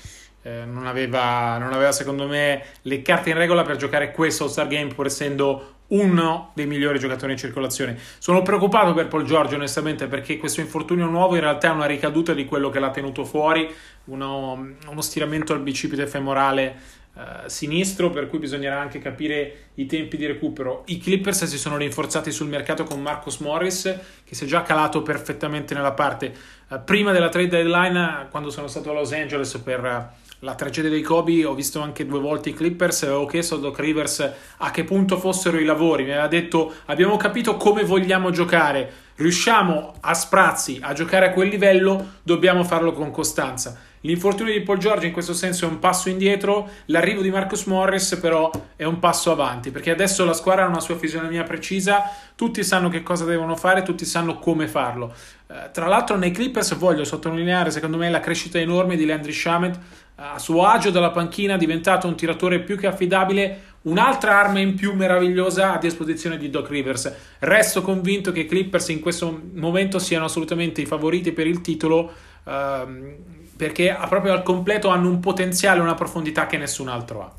Eh, 0.42 0.64
non, 0.66 0.87
aveva, 0.87 1.58
non 1.58 1.72
aveva 1.72 1.90
secondo 1.90 2.28
me 2.28 2.62
le 2.82 3.02
carte 3.02 3.30
in 3.30 3.37
regola 3.37 3.62
per 3.62 3.74
giocare 3.74 4.12
questo 4.12 4.46
Star 4.46 4.68
Game 4.68 4.94
pur 4.94 5.06
essendo 5.06 5.72
uno 5.88 6.52
dei 6.54 6.66
migliori 6.66 7.00
giocatori 7.00 7.32
in 7.32 7.38
circolazione. 7.38 7.98
Sono 8.18 8.42
preoccupato 8.42 8.94
per 8.94 9.08
Paul 9.08 9.24
Giorgio, 9.24 9.56
onestamente, 9.56 10.06
perché 10.06 10.37
questo 10.37 10.60
infortunio 10.60 11.06
nuovo 11.06 11.34
in 11.34 11.40
realtà 11.40 11.70
è 11.70 11.72
una 11.72 11.87
ricaduta 11.87 12.34
di 12.34 12.44
quello 12.44 12.70
che 12.70 12.78
l'ha 12.78 12.90
tenuto 12.90 13.24
fuori, 13.24 13.68
uno, 14.04 14.74
uno 14.87 15.00
stiramento 15.00 15.52
al 15.52 15.58
bicipite 15.58 16.06
femorale 16.06 17.02
eh, 17.16 17.48
sinistro, 17.48 18.11
per 18.11 18.29
cui 18.29 18.38
bisognerà 18.38 18.81
anche 18.81 18.98
capire 18.98 19.68
i 19.74 19.87
tempi 19.87 20.16
di 20.16 20.27
recupero. 20.27 20.83
I 20.87 20.98
Clippers 20.98 21.44
si 21.44 21.59
sono 21.59 21.77
rinforzati 21.77 22.33
sul 22.33 22.48
mercato 22.48 22.85
con 22.85 23.00
Marcus 23.00 23.38
Morris, 23.38 23.83
che 24.24 24.35
si 24.35 24.44
è 24.44 24.46
già 24.46 24.62
calato 24.62 25.03
perfettamente 25.03 25.74
nella 25.74 25.92
parte. 25.92 26.35
Eh, 26.68 26.79
prima 26.79 27.12
della 27.12 27.29
trade 27.29 27.48
deadline, 27.48 28.27
quando 28.31 28.50
sono 28.50 28.66
stato 28.66 28.90
a 28.90 28.94
Los 28.94 29.12
Angeles 29.12 29.57
per 29.59 30.12
la 30.40 30.55
tragedia 30.55 30.90
dei 30.90 31.00
Kobe, 31.00 31.44
ho 31.44 31.55
visto 31.55 31.81
anche 31.81 32.05
due 32.05 32.20
volte 32.20 32.50
i 32.50 32.55
Clippers 32.55 33.05
e 33.05 33.07
avevo 33.07 33.27
chiesto 33.27 33.55
a 33.55 33.59
Doc 33.59 33.79
Rivers 33.79 34.33
a 34.59 34.70
che 34.70 34.85
punto 34.85 35.16
fossero 35.16 35.59
i 35.59 35.64
lavori. 35.64 36.05
Mi 36.05 36.11
aveva 36.11 36.29
detto 36.29 36.72
abbiamo 36.87 37.16
capito 37.16 37.57
come 37.57 37.83
vogliamo 37.83 38.31
giocare, 38.31 38.92
riusciamo 39.16 39.94
a 40.00 40.12
sprazzi 40.14 40.81
a 40.83 40.92
giocare 40.92 41.29
a 41.29 41.31
quel 41.33 41.48
livello, 41.48 42.16
dobbiamo 42.22 42.62
farlo 42.62 42.92
con 42.92 43.11
costanza. 43.11 43.81
L'infortunio 44.07 44.53
di 44.53 44.61
Paul 44.61 44.77
George 44.77 45.07
in 45.07 45.12
questo 45.14 45.33
senso 45.33 45.64
è 45.64 45.69
un 45.69 45.79
passo 45.79 46.11
indietro, 46.11 46.69
l'arrivo 46.87 47.23
di 47.23 47.31
Marcus 47.31 47.64
Morris 47.64 48.19
però 48.21 48.51
è 48.77 48.85
un 48.85 48.99
passo 48.99 49.33
avanti, 49.33 49.71
perché 49.71 49.90
adesso 49.90 50.27
la 50.27 50.35
squadra 50.35 50.64
ha 50.64 50.69
una 50.69 50.81
sua 50.81 50.99
fisionomia 50.99 51.43
precisa, 51.43 52.03
tutti 52.35 52.62
sanno 52.62 52.90
che 52.90 53.03
cosa 53.03 53.25
devono 53.25 53.57
fare, 53.57 53.83
tutti 53.83 54.05
sanno 54.05 54.38
come 54.38 54.69
farlo. 54.69 55.14
Eh, 55.47 55.71
tra 55.73 55.87
l'altro 55.87 56.17
nei 56.17 56.33
Clippers 56.33 56.75
voglio 56.77 57.03
sottolineare 57.05 57.71
secondo 57.71 57.97
me 57.97 58.11
la 58.11 58.21
crescita 58.21 58.59
enorme 58.59 58.97
di 58.97 59.07
Landry 59.07 59.33
Shamet, 59.33 59.79
a 60.17 60.38
suo 60.38 60.67
agio 60.67 60.90
dalla 60.90 61.11
panchina 61.11 61.57
diventato 61.57 62.07
un 62.07 62.14
tiratore 62.14 62.61
più 62.61 62.77
che 62.77 62.87
affidabile, 62.87 63.73
un'altra 63.83 64.38
arma 64.38 64.59
in 64.59 64.75
più 64.75 64.93
meravigliosa 64.93 65.73
a 65.73 65.79
disposizione 65.79 66.37
di 66.37 66.51
Doc 66.51 66.69
Rivers. 66.69 67.11
Resto 67.38 67.81
convinto 67.81 68.33
che 68.33 68.40
i 68.40 68.47
Clippers 68.47 68.88
in 68.88 69.01
questo 69.01 69.40
momento 69.55 69.99
siano 69.99 70.27
assolutamente 70.27 70.83
i 70.83 70.87
favoriti 70.87 71.33
per 71.33 71.47
il 71.47 71.62
titolo. 71.62 72.12
Ehm, 72.45 73.43
perché 73.57 73.97
proprio 74.09 74.33
al 74.33 74.43
completo 74.43 74.88
hanno 74.88 75.09
un 75.09 75.21
potenziale 75.21 75.81
una 75.81 75.95
profondità 75.95 76.47
che 76.47 76.57
nessun 76.57 76.88
altro 76.88 77.23
ha. 77.23 77.33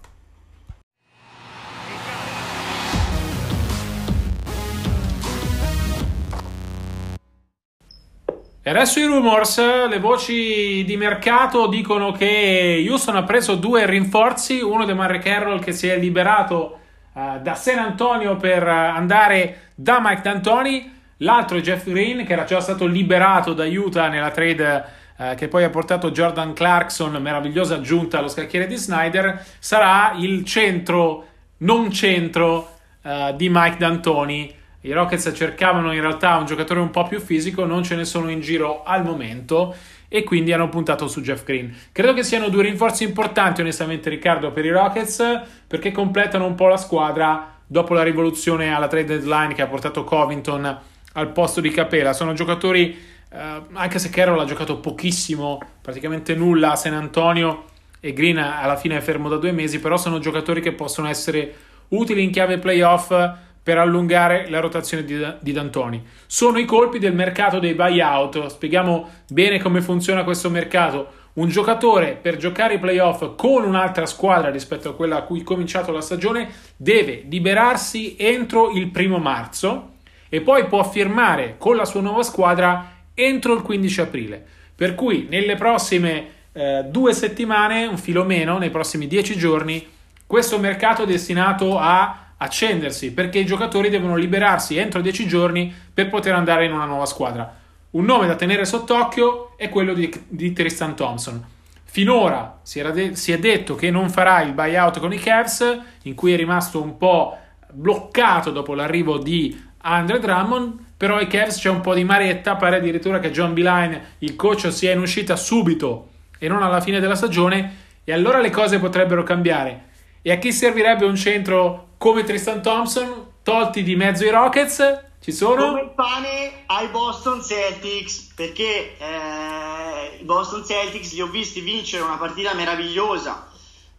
E 8.67 8.71
adesso 8.71 8.99
i 8.99 9.05
rumors, 9.05 9.59
le 9.87 9.99
voci 9.99 10.83
di 10.85 10.97
mercato 10.97 11.67
dicono 11.67 12.11
che 12.11 12.83
Houston 12.89 13.15
ha 13.15 13.21
preso 13.21 13.53
due 13.53 13.85
rinforzi, 13.85 14.59
uno 14.59 14.85
di 14.85 14.93
Marre 14.95 15.19
Carroll 15.19 15.59
che 15.59 15.71
si 15.71 15.87
è 15.87 15.99
liberato 15.99 16.79
uh, 17.13 17.39
da 17.43 17.53
San 17.53 17.77
Antonio 17.77 18.37
per 18.37 18.67
andare 18.67 19.73
da 19.75 19.99
Mike 20.01 20.21
D'Antoni, 20.23 20.91
l'altro 21.17 21.59
è 21.59 21.61
Jeff 21.61 21.87
Green 21.87 22.25
che 22.25 22.33
era 22.33 22.45
già 22.45 22.59
stato 22.59 22.87
liberato 22.87 23.53
da 23.53 23.65
Utah 23.65 24.07
nella 24.07 24.31
trade 24.31 24.83
uh, 25.17 25.35
che 25.35 25.47
poi 25.47 25.63
ha 25.63 25.69
portato 25.69 26.11
Jordan 26.11 26.53
Clarkson, 26.53 27.13
meravigliosa 27.21 27.75
aggiunta 27.75 28.19
allo 28.19 28.27
scacchiere 28.27 28.67
di 28.67 28.75
Snyder, 28.75 29.45
sarà 29.59 30.13
il 30.17 30.43
centro, 30.45 31.25
non 31.57 31.91
centro 31.91 32.77
uh, 33.01 33.35
di 33.35 33.49
Mike 33.49 33.77
D'Antoni 33.77 34.63
i 34.85 34.91
Rockets 34.91 35.31
cercavano 35.33 35.91
in 35.93 36.01
realtà 36.01 36.37
un 36.37 36.45
giocatore 36.45 36.79
un 36.79 36.91
po' 36.91 37.07
più 37.07 37.19
fisico, 37.19 37.65
non 37.65 37.83
ce 37.83 37.95
ne 37.95 38.05
sono 38.05 38.29
in 38.29 38.39
giro 38.39 38.83
al 38.83 39.03
momento 39.03 39.75
e 40.07 40.23
quindi 40.23 40.53
hanno 40.53 40.69
puntato 40.69 41.07
su 41.07 41.21
Jeff 41.21 41.43
Green. 41.43 41.75
Credo 41.91 42.13
che 42.13 42.23
siano 42.23 42.49
due 42.49 42.61
rinforzi 42.61 43.03
importanti, 43.03 43.61
onestamente, 43.61 44.11
Riccardo, 44.11 44.51
per 44.51 44.63
i 44.63 44.69
Rockets 44.69 45.41
perché 45.65 45.91
completano 45.91 46.45
un 46.45 46.53
po' 46.53 46.67
la 46.67 46.77
squadra 46.77 47.55
dopo 47.65 47.95
la 47.95 48.03
rivoluzione 48.03 48.75
alla 48.75 48.87
trade 48.87 49.17
deadline 49.17 49.55
che 49.55 49.63
ha 49.63 49.67
portato 49.67 50.03
Covington 50.03 50.79
al 51.13 51.31
posto 51.31 51.61
di 51.61 51.71
Capela. 51.71 52.13
Sono 52.13 52.33
giocatori, 52.33 52.95
eh, 53.35 53.61
anche 53.73 53.99
se 53.99 54.09
Carroll 54.09 54.39
ha 54.39 54.45
giocato 54.45 54.79
pochissimo, 54.79 55.59
praticamente 55.81 56.35
nulla 56.35 56.71
a 56.71 56.75
San 56.75 56.93
Antonio 56.93 57.65
e 57.99 58.13
Green 58.13 58.37
alla 58.37 58.77
fine 58.77 58.97
è 58.97 59.01
fermo 59.01 59.27
da 59.27 59.37
due 59.37 59.51
mesi, 59.51 59.79
però 59.79 59.97
sono 59.97 60.19
giocatori 60.19 60.61
che 60.61 60.71
possono 60.71 61.09
essere 61.09 61.53
utili 61.89 62.23
in 62.23 62.31
chiave 62.31 62.59
playoff 62.59 63.13
per 63.61 63.77
allungare 63.79 64.47
la 64.49 64.59
rotazione 64.59 65.03
di, 65.03 65.19
di 65.39 65.51
D'Antoni. 65.51 66.05
Sono 66.27 66.59
i 66.59 66.65
colpi 66.65 66.99
del 66.99 67.15
mercato 67.15 67.57
dei 67.57 67.73
buyout. 67.73 68.45
Spieghiamo 68.45 69.09
bene 69.29 69.59
come 69.59 69.81
funziona 69.81 70.23
questo 70.23 70.51
mercato. 70.51 71.23
Un 71.33 71.49
giocatore 71.49 72.17
per 72.21 72.37
giocare 72.37 72.75
i 72.75 72.79
playoff 72.79 73.35
con 73.35 73.63
un'altra 73.63 74.05
squadra 74.05 74.51
rispetto 74.51 74.89
a 74.89 74.95
quella 74.95 75.17
a 75.17 75.21
cui 75.23 75.41
è 75.41 75.43
cominciato 75.43 75.91
la 75.91 75.99
stagione 75.99 76.47
deve 76.77 77.25
liberarsi 77.27 78.15
entro 78.17 78.69
il 78.69 78.89
primo 78.91 79.17
marzo 79.17 79.93
e 80.29 80.41
poi 80.41 80.67
può 80.67 80.83
firmare 80.83 81.55
con 81.57 81.75
la 81.75 81.85
sua 81.85 82.01
nuova 82.01 82.23
squadra 82.23 82.94
entro 83.15 83.53
il 83.53 83.63
15 83.63 84.01
aprile. 84.01 84.45
Per 84.75 84.93
cui 84.93 85.25
nelle 85.27 85.55
prossime 85.55 86.27
eh, 86.51 86.85
due 86.87 87.13
settimane, 87.13 87.87
un 87.87 87.97
filo 87.97 88.23
meno, 88.23 88.59
nei 88.59 88.69
prossimi 88.69 89.07
dieci 89.07 89.35
giorni, 89.35 89.87
questo 90.27 90.59
mercato 90.59 91.03
è 91.03 91.07
destinato 91.07 91.79
a 91.79 92.33
accendersi 92.37 93.13
perché 93.13 93.39
i 93.39 93.45
giocatori 93.45 93.89
devono 93.89 94.15
liberarsi 94.15 94.77
entro 94.77 95.01
10 95.01 95.27
giorni 95.27 95.73
per 95.93 96.09
poter 96.09 96.33
andare 96.33 96.65
in 96.65 96.73
una 96.73 96.85
nuova 96.85 97.05
squadra. 97.05 97.63
Un 97.91 98.05
nome 98.05 98.27
da 98.27 98.35
tenere 98.35 98.65
sott'occhio 98.65 99.57
è 99.57 99.69
quello 99.69 99.93
di, 99.93 100.11
di 100.27 100.51
Tristan 100.51 100.95
Thompson. 100.95 101.43
Finora 101.83 102.59
si, 102.61 102.81
de- 102.91 103.15
si, 103.15 103.31
è 103.31 103.39
detto 103.39 103.75
che 103.75 103.89
non 103.89 104.09
farà 104.09 104.41
il 104.41 104.51
buyout 104.51 104.99
con 104.99 105.13
i 105.13 105.17
Cavs, 105.17 105.79
in 106.03 106.13
cui 106.13 106.33
è 106.33 106.35
rimasto 106.35 106.81
un 106.81 106.97
po' 106.97 107.37
bloccato 107.71 108.51
dopo 108.51 108.73
l'arrivo 108.73 109.17
di 109.17 109.57
Andre 109.77 110.19
Drummond, 110.19 110.77
però 110.97 111.17
ai 111.17 111.27
Cavs 111.27 111.59
c'è 111.59 111.69
un 111.69 111.81
po' 111.81 111.93
di 111.93 112.03
maretta, 112.03 112.55
pare 112.55 112.77
addirittura 112.77 113.19
che 113.19 113.31
John 113.31 113.53
Beeline, 113.53 114.15
il 114.19 114.35
coach, 114.35 114.71
sia 114.71 114.91
in 114.91 114.99
uscita 114.99 115.35
subito 115.35 116.09
e 116.39 116.47
non 116.47 116.63
alla 116.63 116.81
fine 116.81 116.99
della 116.99 117.15
stagione, 117.15 117.83
e 118.03 118.13
allora 118.13 118.39
le 118.39 118.49
cose 118.49 118.79
potrebbero 118.79 119.23
cambiare. 119.23 119.89
E 120.21 120.31
a 120.31 120.37
chi 120.37 120.51
servirebbe 120.51 121.05
un 121.05 121.15
centro 121.15 121.89
come 121.97 122.23
Tristan 122.23 122.61
Thompson, 122.61 123.33
tolti 123.43 123.83
di 123.83 123.95
mezzo 123.95 124.25
i 124.25 124.29
Rockets? 124.29 125.03
Ci 125.21 125.31
sono? 125.31 125.71
Come 125.71 125.91
pane 125.95 126.63
ai 126.67 126.87
Boston 126.89 127.41
Celtics, 127.43 128.31
perché 128.35 128.95
eh, 128.97 130.19
i 130.19 130.23
Boston 130.23 130.63
Celtics 130.63 131.13
li 131.13 131.21
ho 131.21 131.27
visti 131.27 131.61
vincere 131.61 132.03
una 132.03 132.17
partita 132.17 132.53
meravigliosa 132.53 133.49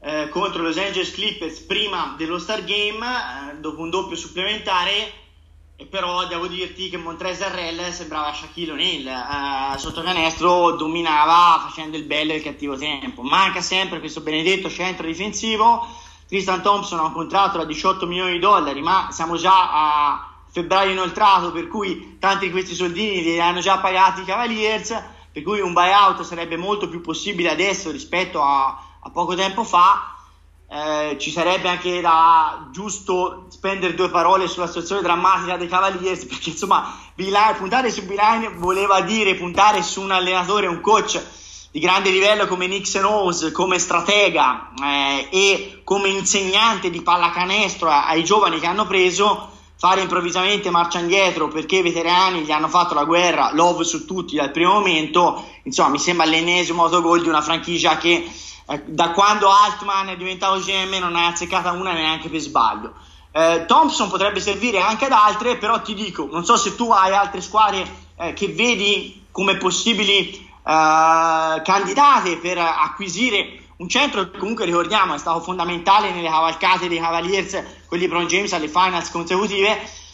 eh, 0.00 0.28
contro 0.28 0.62
Los 0.62 0.78
Angeles 0.78 1.12
Clippers 1.12 1.60
prima 1.60 2.14
dello 2.16 2.38
Star 2.38 2.62
Game, 2.62 3.04
eh, 3.04 3.56
dopo 3.58 3.80
un 3.80 3.90
doppio 3.90 4.16
supplementare. 4.16 5.24
Però 5.90 6.26
devo 6.26 6.46
dirti 6.46 6.88
che 6.88 6.96
Harrell 6.96 7.90
sembrava 7.90 8.32
Shaquille 8.32 8.72
O'Neal, 8.72 9.74
eh, 9.74 9.78
sotto 9.78 10.02
canestro 10.02 10.72
dominava 10.72 11.60
facendo 11.68 11.96
il 11.96 12.04
bello 12.04 12.32
e 12.32 12.36
il 12.36 12.42
cattivo 12.42 12.76
tempo. 12.76 13.22
Manca 13.22 13.60
sempre 13.60 14.00
questo 14.00 14.20
benedetto 14.20 14.70
centro 14.70 15.06
difensivo 15.06 16.04
Tristan 16.26 16.60
Thompson 16.60 16.98
ha 16.98 17.04
un 17.04 17.12
contratto 17.12 17.58
da 17.58 17.64
18 17.64 18.04
milioni 18.06 18.32
di 18.32 18.38
dollari, 18.40 18.82
ma 18.82 19.08
siamo 19.12 19.36
già 19.36 19.70
a 19.70 20.28
febbraio 20.50 20.90
inoltrato, 20.90 21.52
per 21.52 21.68
cui 21.68 22.16
tanti 22.18 22.46
di 22.46 22.50
questi 22.50 22.74
soldini 22.74 23.22
li 23.22 23.40
hanno 23.40 23.60
già 23.60 23.78
pagati 23.78 24.22
i 24.22 24.24
Cavaliers, 24.24 25.02
per 25.30 25.42
cui 25.44 25.60
un 25.60 25.72
buyout 25.72 26.22
sarebbe 26.22 26.56
molto 26.56 26.88
più 26.88 27.00
possibile 27.00 27.50
adesso 27.50 27.92
rispetto 27.92 28.42
a, 28.42 28.76
a 29.00 29.10
poco 29.10 29.36
tempo 29.36 29.62
fa. 29.62 30.15
Eh, 30.68 31.16
ci 31.20 31.30
sarebbe 31.30 31.68
anche 31.68 32.00
da 32.00 32.68
giusto 32.72 33.46
spendere 33.50 33.94
due 33.94 34.10
parole 34.10 34.48
sulla 34.48 34.66
situazione 34.66 35.00
drammatica 35.00 35.56
dei 35.56 35.68
Cavaliers 35.68 36.24
perché 36.26 36.50
insomma 36.50 36.92
Biline, 37.14 37.54
puntare 37.56 37.90
su 37.90 38.04
Biline 38.04 38.48
voleva 38.56 39.00
dire 39.00 39.36
puntare 39.36 39.82
su 39.82 40.02
un 40.02 40.10
allenatore, 40.10 40.66
un 40.66 40.80
coach 40.80 41.22
di 41.70 41.78
grande 41.78 42.10
livello 42.10 42.46
come 42.46 42.66
Nixon 42.66 43.04
Owens, 43.04 43.52
come 43.52 43.78
stratega 43.78 44.72
eh, 44.82 45.28
e 45.30 45.80
come 45.84 46.08
insegnante 46.08 46.90
di 46.90 47.02
pallacanestro 47.02 47.88
ai 47.88 48.24
giovani 48.24 48.58
che 48.58 48.66
hanno 48.66 48.86
preso, 48.86 49.55
fare 49.78 50.00
improvvisamente 50.00 50.70
marcia 50.70 50.98
indietro 50.98 51.48
perché 51.48 51.76
i 51.76 51.82
veterani 51.82 52.40
gli 52.40 52.50
hanno 52.50 52.68
fatto 52.68 52.94
la 52.94 53.04
guerra, 53.04 53.50
love 53.52 53.84
su 53.84 54.06
tutti 54.06 54.36
dal 54.36 54.50
primo 54.50 54.72
momento, 54.72 55.44
insomma 55.64 55.90
mi 55.90 55.98
sembra 55.98 56.24
l'ennesimo 56.24 56.84
autogol 56.84 57.22
di 57.22 57.28
una 57.28 57.42
franchigia 57.42 57.96
che 57.98 58.28
eh, 58.68 58.82
da 58.86 59.10
quando 59.10 59.48
Altman 59.50 60.08
è 60.08 60.16
diventato 60.16 60.58
GM 60.58 60.96
non 60.98 61.14
ha 61.14 61.28
azzeccata 61.28 61.72
una 61.72 61.92
neanche 61.92 62.28
per 62.28 62.40
sbaglio. 62.40 62.94
Eh, 63.32 63.64
Thompson 63.66 64.08
potrebbe 64.08 64.40
servire 64.40 64.80
anche 64.80 65.04
ad 65.04 65.12
altre, 65.12 65.56
però 65.56 65.82
ti 65.82 65.94
dico, 65.94 66.26
non 66.30 66.44
so 66.44 66.56
se 66.56 66.74
tu 66.74 66.90
hai 66.90 67.12
altre 67.12 67.42
squadre 67.42 67.86
eh, 68.16 68.32
che 68.32 68.48
vedi 68.48 69.24
come 69.30 69.58
possibili 69.58 70.48
uh, 70.62 71.62
candidate 71.62 72.38
per 72.38 72.56
acquisire 72.56 73.65
un 73.76 73.88
centro 73.88 74.30
che 74.30 74.38
comunque 74.38 74.64
ricordiamo 74.64 75.14
è 75.14 75.18
stato 75.18 75.40
fondamentale 75.40 76.10
nelle 76.12 76.28
cavalcate 76.28 76.88
dei 76.88 76.98
Cavaliers 76.98 77.62
con 77.86 77.98
LeBron 77.98 78.26
James 78.26 78.52
alle 78.52 78.68
finals 78.68 79.10
consecutive 79.10 80.04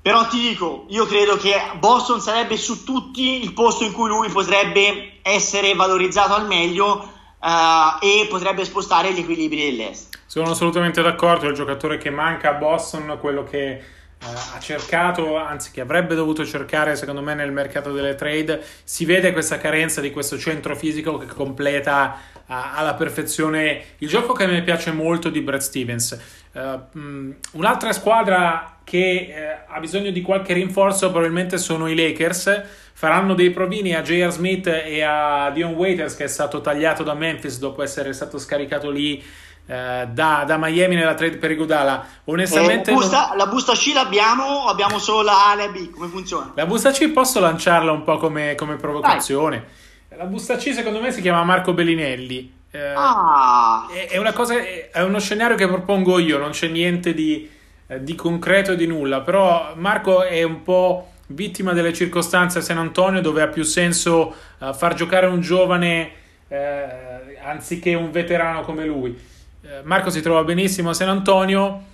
però 0.00 0.26
ti 0.26 0.40
dico, 0.40 0.86
io 0.88 1.04
credo 1.06 1.36
che 1.36 1.54
Boston 1.78 2.20
sarebbe 2.20 2.56
su 2.56 2.82
tutti 2.82 3.42
il 3.42 3.52
posto 3.52 3.84
in 3.84 3.92
cui 3.92 4.08
lui 4.08 4.30
potrebbe 4.30 5.18
essere 5.20 5.74
valorizzato 5.74 6.34
al 6.34 6.46
meglio 6.46 7.12
uh, 7.38 7.98
e 8.00 8.26
potrebbe 8.26 8.64
spostare 8.64 9.12
gli 9.12 9.18
equilibri 9.18 9.70
dell'Est. 9.70 10.18
Sono 10.24 10.52
assolutamente 10.52 11.02
d'accordo, 11.02 11.44
è 11.46 11.48
il 11.50 11.54
giocatore 11.54 11.98
che 11.98 12.08
manca 12.10 12.50
a 12.50 12.54
Boston, 12.54 13.18
quello 13.20 13.44
che 13.44 13.96
Uh, 14.20 14.56
ha 14.56 14.58
cercato, 14.58 15.36
anzi 15.36 15.70
che 15.70 15.80
avrebbe 15.80 16.16
dovuto 16.16 16.44
cercare 16.44 16.96
secondo 16.96 17.22
me 17.22 17.34
nel 17.34 17.52
mercato 17.52 17.92
delle 17.92 18.16
trade, 18.16 18.66
si 18.82 19.04
vede 19.04 19.32
questa 19.32 19.58
carenza 19.58 20.00
di 20.00 20.10
questo 20.10 20.36
centro 20.36 20.74
fisico 20.74 21.18
che 21.18 21.26
completa 21.26 22.18
alla 22.48 22.94
perfezione 22.94 23.82
il 23.98 24.08
gioco 24.08 24.32
che 24.32 24.44
a 24.44 24.46
me 24.46 24.62
piace 24.62 24.90
molto 24.90 25.28
di 25.28 25.40
Brad 25.40 25.60
Stevens. 25.60 26.18
Uh, 26.52 27.34
un'altra 27.52 27.92
squadra 27.92 28.78
che 28.84 29.28
uh, 29.68 29.72
ha 29.74 29.78
bisogno 29.80 30.10
di 30.10 30.22
qualche 30.22 30.54
rinforzo 30.54 31.10
probabilmente 31.10 31.58
sono 31.58 31.88
i 31.88 31.94
Lakers. 31.94 32.62
Faranno 32.92 33.34
dei 33.34 33.50
provini 33.50 33.94
a 33.94 34.02
J.R. 34.02 34.30
Smith 34.30 34.66
e 34.66 35.02
a 35.02 35.50
Dion 35.50 35.74
Waiters 35.74 36.16
che 36.16 36.24
è 36.24 36.28
stato 36.28 36.60
tagliato 36.60 37.02
da 37.02 37.14
Memphis 37.14 37.58
dopo 37.58 37.82
essere 37.82 38.12
stato 38.12 38.38
scaricato 38.38 38.90
lì 38.90 39.22
uh, 39.66 39.72
da, 40.10 40.44
da, 40.46 40.56
Miami 40.56 40.94
nella 40.96 41.14
trade 41.14 41.36
per 41.36 41.50
Iguodala. 41.50 42.06
Onestamente... 42.24 42.90
Eh, 42.90 42.94
la, 42.94 43.00
busta, 43.00 43.26
non... 43.28 43.36
la, 43.36 43.46
busta, 43.46 43.72
C 43.74 43.92
l'abbiamo 43.92 44.64
abbiamo 44.68 44.98
solo 44.98 45.22
la 45.22 45.50
A 45.50 45.52
e 45.52 45.56
la 45.56 45.68
B? 45.68 45.90
Come 45.90 46.08
funziona? 46.08 46.52
La 46.54 46.64
busta 46.64 46.90
C 46.92 47.10
posso 47.10 47.40
lanciarla 47.40 47.92
un 47.92 48.04
po' 48.04 48.16
come, 48.16 48.54
come 48.54 48.76
provocazione. 48.76 49.56
Dai. 49.58 49.86
La 50.16 50.24
busta 50.24 50.56
C 50.56 50.72
secondo 50.72 51.00
me 51.00 51.12
si 51.12 51.20
chiama 51.20 51.44
Marco 51.44 51.74
Bellinelli. 51.74 52.56
Eh, 52.70 52.92
ah. 52.94 53.86
è, 53.90 54.08
è, 54.08 54.32
cosa, 54.32 54.54
è, 54.58 55.02
uno 55.02 55.20
scenario 55.20 55.56
che 55.56 55.66
propongo 55.66 56.18
io, 56.18 56.38
non 56.38 56.50
c'è 56.50 56.68
niente 56.68 57.14
di, 57.14 57.48
eh, 57.86 58.02
di 58.02 58.14
concreto 58.14 58.72
e 58.72 58.76
di 58.76 58.86
nulla, 58.86 59.20
però 59.20 59.72
Marco 59.76 60.22
è 60.22 60.42
un 60.42 60.62
po' 60.62 61.12
vittima 61.28 61.72
delle 61.72 61.92
circostanze 61.92 62.58
a 62.58 62.62
San 62.62 62.78
Antonio 62.78 63.20
dove 63.20 63.42
ha 63.42 63.48
più 63.48 63.62
senso 63.62 64.34
uh, 64.58 64.72
far 64.72 64.94
giocare 64.94 65.26
un 65.26 65.40
giovane 65.40 66.12
eh, 66.48 67.38
anziché 67.42 67.94
un 67.94 68.10
veterano 68.10 68.62
come 68.62 68.84
lui. 68.86 69.16
Eh, 69.62 69.80
Marco 69.82 70.10
si 70.10 70.22
trova 70.22 70.42
benissimo 70.44 70.90
a 70.90 70.94
San 70.94 71.08
Antonio. 71.08 71.84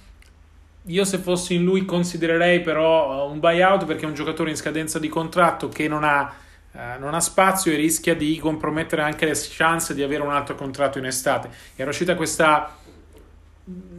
Io 0.89 1.05
se 1.05 1.19
fossi 1.19 1.55
in 1.55 1.65
lui 1.65 1.85
considererei 1.85 2.61
però 2.61 3.29
un 3.29 3.41
buyout 3.41 3.87
perché 3.87 4.05
è 4.05 4.09
un 4.09 4.15
giocatore 4.15 4.51
in 4.51 4.57
scadenza 4.57 4.99
di 4.99 5.09
contratto 5.09 5.69
che 5.69 5.89
non 5.89 6.05
ha 6.05 6.33
Uh, 6.75 6.99
non 6.99 7.15
ha 7.15 7.21
spazio 7.21 7.71
e 7.71 7.77
rischia 7.77 8.17
di 8.17 8.37
compromettere 8.37 9.03
anche 9.03 9.27
le 9.27 9.35
chance 9.37 9.95
di 9.95 10.03
avere 10.03 10.23
un 10.23 10.33
altro 10.33 10.57
contratto 10.57 10.99
in 10.99 11.07
estate. 11.07 11.49
Era 11.77 11.91
uscita 11.91 12.17
questa, 12.17 12.77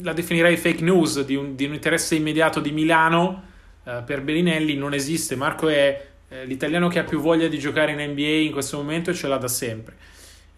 la 0.01 0.11
definirei 0.11 0.57
fake 0.57 0.83
news, 0.83 1.23
di 1.23 1.35
un, 1.35 1.55
di 1.55 1.63
un 1.63 1.73
interesse 1.73 2.15
immediato 2.15 2.59
di 2.59 2.71
Milano 2.71 3.43
uh, 3.83 4.03
per 4.03 4.21
Bellinelli, 4.21 4.75
non 4.75 4.93
esiste. 4.93 5.37
Marco 5.37 5.69
è 5.69 6.05
eh, 6.27 6.45
l'italiano 6.45 6.87
che 6.87 6.99
ha 6.99 7.03
più 7.03 7.19
voglia 7.19 7.47
di 7.47 7.59
giocare 7.59 7.91
in 7.91 8.11
NBA 8.11 8.21
in 8.21 8.51
questo 8.51 8.77
momento 8.77 9.11
e 9.11 9.13
ce 9.13 9.27
l'ha 9.27 9.37
da 9.37 9.47
sempre. 9.47 9.95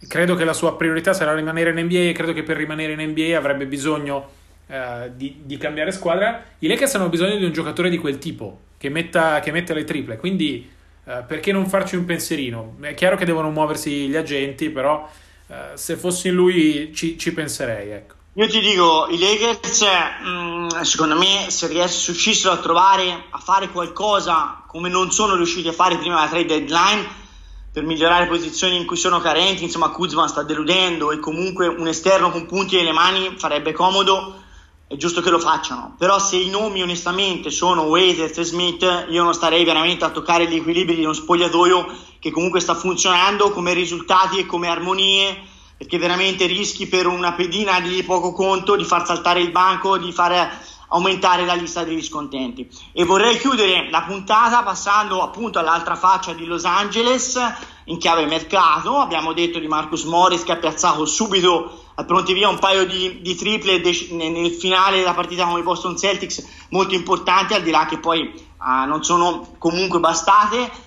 Credo 0.07 0.35
che 0.35 0.45
la 0.45 0.53
sua 0.53 0.75
priorità 0.75 1.13
sarà 1.13 1.33
rimanere 1.33 1.71
in 1.71 1.85
NBA 1.85 2.09
e 2.09 2.11
credo 2.13 2.33
che 2.33 2.43
per 2.43 2.57
rimanere 2.57 2.93
in 2.93 3.09
NBA 3.09 3.37
avrebbe 3.37 3.65
bisogno 3.65 4.29
uh, 4.67 5.11
di, 5.13 5.41
di, 5.43 5.57
cambiare 5.57 5.91
squadra. 5.91 6.43
I 6.59 6.67
Lakers 6.67 6.95
hanno 6.95 7.09
bisogno 7.09 7.35
di 7.35 7.43
un 7.43 7.51
giocatore 7.51 7.89
di 7.89 7.97
quel 7.97 8.17
tipo, 8.17 8.61
che 8.77 8.89
metta, 8.89 9.39
che 9.39 9.51
metta 9.51 9.73
le 9.73 9.83
triple, 9.83 10.17
quindi 10.17 10.75
eh, 11.07 11.23
perché 11.25 11.53
non 11.53 11.69
farci 11.69 11.95
un 11.95 12.03
pensierino? 12.03 12.75
È 12.81 12.93
chiaro 12.93 13.15
che 13.15 13.23
devono 13.23 13.49
muoversi 13.49 14.09
gli 14.09 14.15
agenti, 14.17 14.69
però 14.69 15.09
uh, 15.47 15.53
se 15.75 15.95
fossi 15.95 16.29
lui 16.29 16.91
ci, 16.93 17.17
ci, 17.17 17.31
penserei. 17.33 17.91
Ecco. 17.91 18.15
Io 18.33 18.47
ti 18.49 18.59
dico, 18.59 19.07
i 19.09 19.17
Lakers, 19.17 19.85
mh, 20.21 20.29
mm, 20.29 20.67
secondo 20.81 21.17
me, 21.17 21.45
se 21.47 21.67
riuscissero 21.67 22.53
a 22.53 22.57
trovare, 22.57 23.23
a 23.29 23.37
fare 23.37 23.69
qualcosa 23.69 24.63
come 24.67 24.89
non 24.89 25.09
sono 25.09 25.35
riusciti 25.35 25.69
a 25.69 25.73
fare 25.73 25.97
prima 25.97 26.15
della 26.15 26.27
trade 26.27 26.45
deadline, 26.45 27.07
per 27.71 27.83
migliorare 27.83 28.27
posizioni 28.27 28.75
in 28.75 28.85
cui 28.85 28.97
sono 28.97 29.21
carenti, 29.21 29.63
insomma 29.63 29.89
Kuzma 29.89 30.27
sta 30.27 30.43
deludendo 30.43 31.13
e 31.13 31.19
comunque 31.19 31.67
un 31.67 31.87
esterno 31.87 32.31
con 32.31 32.47
punti 32.47 32.75
nelle 32.75 32.91
mani 32.91 33.35
farebbe 33.37 33.71
comodo 33.71 34.43
è 34.87 34.95
giusto 34.95 35.21
che 35.21 35.29
lo 35.29 35.39
facciano. 35.39 35.95
Però 35.97 36.17
se 36.17 36.37
i 36.37 36.49
nomi 36.49 36.81
onestamente 36.81 37.49
sono 37.49 37.83
Waiters 37.83 38.37
e 38.37 38.43
Smith, 38.43 39.07
io 39.09 39.23
non 39.23 39.33
starei 39.33 39.65
veramente 39.65 40.05
a 40.05 40.09
toccare 40.09 40.47
gli 40.47 40.55
equilibri 40.55 40.95
di 40.95 41.03
uno 41.03 41.13
spogliatoio 41.13 41.85
che 42.19 42.31
comunque 42.31 42.61
sta 42.61 42.73
funzionando 42.73 43.51
come 43.51 43.73
risultati 43.73 44.39
e 44.39 44.45
come 44.45 44.69
armonie, 44.69 45.37
perché 45.77 45.97
veramente 45.97 46.45
rischi 46.45 46.87
per 46.87 47.05
una 47.05 47.33
pedina 47.33 47.81
di 47.81 48.01
poco 48.03 48.31
conto 48.31 48.75
di 48.75 48.85
far 48.85 49.05
saltare 49.05 49.41
il 49.41 49.51
banco, 49.51 49.97
di 49.97 50.11
far 50.13 50.57
aumentare 50.89 51.45
la 51.45 51.53
lista 51.53 51.83
degli 51.83 52.01
scontenti. 52.01 52.67
E 52.93 53.03
vorrei 53.03 53.37
chiudere 53.37 53.89
la 53.89 54.03
puntata 54.03 54.63
passando 54.63 55.21
appunto 55.21 55.59
all'altra 55.59 55.95
faccia 55.95 56.31
di 56.31 56.45
Los 56.45 56.63
Angeles 56.63 57.37
in 57.87 57.97
chiave 57.97 58.25
mercato. 58.25 58.97
Abbiamo 58.97 59.33
detto 59.33 59.59
di 59.59 59.67
Marcus 59.67 60.03
Morris 60.03 60.43
che 60.43 60.53
ha 60.53 60.57
piazzato 60.57 61.05
subito 61.05 61.83
al 61.95 62.05
pronti 62.05 62.33
via 62.33 62.47
un 62.47 62.59
paio 62.59 62.85
di, 62.85 63.21
di 63.21 63.35
triple 63.35 63.81
de- 63.81 64.07
nel 64.11 64.51
finale 64.51 64.97
della 64.97 65.13
partita 65.13 65.45
con 65.45 65.59
i 65.59 65.63
Boston 65.63 65.97
Celtics 65.97 66.67
molto 66.69 66.93
importanti, 66.93 67.53
al 67.53 67.63
di 67.63 67.71
là 67.71 67.85
che 67.85 67.97
poi 67.97 68.21
uh, 68.59 68.87
non 68.87 69.03
sono 69.03 69.55
comunque 69.57 69.99
bastate. 69.99 70.85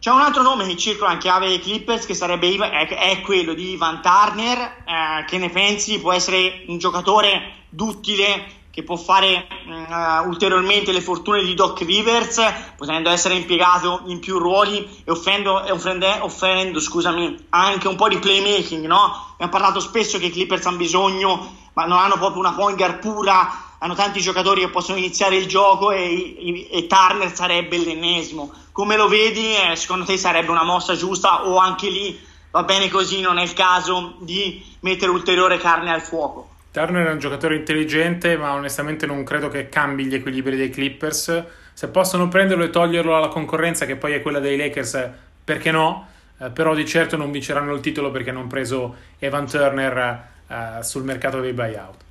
C'è 0.00 0.10
un 0.10 0.20
altro 0.20 0.42
nome 0.42 0.66
che 0.66 0.76
circola 0.76 1.12
in 1.12 1.18
chiave 1.18 1.58
Clippers 1.58 2.06
che 2.06 2.14
sarebbe 2.14 2.54
è, 2.56 2.88
è 2.88 3.20
quello 3.20 3.52
di 3.52 3.72
Ivan 3.72 4.00
Turner. 4.00 4.58
Eh, 4.84 5.24
che 5.26 5.38
ne 5.38 5.50
pensi? 5.50 5.98
Può 5.98 6.12
essere 6.12 6.64
un 6.68 6.78
giocatore 6.78 7.64
duttile 7.68 8.57
che 8.78 8.84
può 8.84 8.94
fare 8.94 9.48
uh, 9.66 10.28
ulteriormente 10.28 10.92
le 10.92 11.00
fortune 11.00 11.42
di 11.42 11.54
Doc 11.54 11.80
Rivers, 11.80 12.40
potendo 12.76 13.10
essere 13.10 13.34
impiegato 13.34 14.02
in 14.06 14.20
più 14.20 14.38
ruoli 14.38 15.02
e 15.04 15.10
offendo, 15.10 15.60
offende, 15.72 16.18
offendo 16.20 16.78
scusami, 16.78 17.46
anche 17.48 17.88
un 17.88 17.96
po' 17.96 18.06
di 18.06 18.20
playmaking. 18.20 18.86
No? 18.86 19.30
Abbiamo 19.32 19.50
parlato 19.50 19.80
spesso 19.80 20.18
che 20.18 20.26
i 20.26 20.30
Clippers 20.30 20.64
hanno 20.66 20.76
bisogno, 20.76 21.56
ma 21.72 21.86
non 21.86 21.98
hanno 21.98 22.18
proprio 22.18 22.38
una 22.38 22.52
point 22.52 22.76
guard 22.76 23.00
pura, 23.00 23.74
hanno 23.78 23.94
tanti 23.94 24.20
giocatori 24.20 24.60
che 24.60 24.70
possono 24.70 24.98
iniziare 24.98 25.34
il 25.34 25.48
gioco 25.48 25.90
e, 25.90 26.36
e, 26.38 26.68
e 26.70 26.86
Turner 26.86 27.34
sarebbe 27.34 27.78
l'ennesimo. 27.78 28.52
Come 28.70 28.96
lo 28.96 29.08
vedi? 29.08 29.56
Eh, 29.56 29.74
secondo 29.74 30.04
te 30.04 30.16
sarebbe 30.16 30.52
una 30.52 30.62
mossa 30.62 30.94
giusta 30.94 31.48
o 31.48 31.56
anche 31.56 31.88
lì 31.88 32.26
va 32.52 32.62
bene 32.62 32.88
così, 32.88 33.20
non 33.20 33.38
è 33.38 33.42
il 33.42 33.54
caso 33.54 34.14
di 34.20 34.64
mettere 34.80 35.10
ulteriore 35.10 35.58
carne 35.58 35.92
al 35.92 36.00
fuoco? 36.00 36.47
Turner 36.70 37.06
è 37.06 37.10
un 37.10 37.18
giocatore 37.18 37.56
intelligente, 37.56 38.36
ma 38.36 38.54
onestamente 38.54 39.06
non 39.06 39.24
credo 39.24 39.48
che 39.48 39.68
cambi 39.68 40.04
gli 40.04 40.14
equilibri 40.14 40.56
dei 40.56 40.70
Clippers. 40.70 41.44
Se 41.72 41.88
possono 41.88 42.28
prenderlo 42.28 42.64
e 42.64 42.70
toglierlo 42.70 43.16
alla 43.16 43.28
concorrenza, 43.28 43.86
che 43.86 43.96
poi 43.96 44.12
è 44.12 44.22
quella 44.22 44.40
dei 44.40 44.56
Lakers, 44.56 45.10
perché 45.44 45.70
no? 45.70 46.08
Eh, 46.38 46.50
però 46.50 46.74
di 46.74 46.86
certo 46.86 47.16
non 47.16 47.30
vinceranno 47.30 47.72
il 47.72 47.80
titolo 47.80 48.10
perché 48.10 48.30
hanno 48.30 48.46
preso 48.46 48.96
Evan 49.18 49.46
Turner 49.46 50.28
eh, 50.46 50.82
sul 50.82 51.04
mercato 51.04 51.40
dei 51.40 51.52
buyout. 51.52 52.06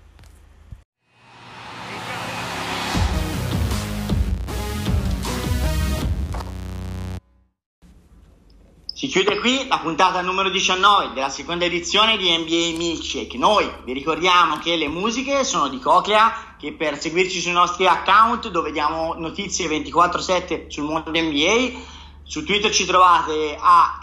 Si 8.97 9.05
chiude 9.05 9.37
qui 9.37 9.67
la 9.67 9.77
puntata 9.77 10.21
numero 10.21 10.49
19 10.49 11.13
della 11.13 11.29
seconda 11.29 11.65
edizione 11.65 12.17
di 12.17 12.35
NBA 12.35 12.79
Milkshake. 12.79 13.37
Noi 13.37 13.71
vi 13.83 13.93
ricordiamo 13.93 14.57
che 14.57 14.75
le 14.75 14.87
musiche 14.87 15.43
sono 15.43 15.67
di 15.67 15.77
Coclea, 15.77 16.55
che 16.57 16.73
per 16.73 16.99
seguirci 16.99 17.39
sui 17.39 17.51
nostri 17.51 17.85
account 17.85 18.49
dove 18.49 18.71
diamo 18.71 19.13
notizie 19.13 19.67
24/7 19.67 20.71
sul 20.71 20.85
mondo 20.85 21.11
NBA, 21.11 21.79
su 22.23 22.43
Twitter 22.43 22.73
ci 22.73 22.87
trovate 22.87 23.55
a 23.59 23.99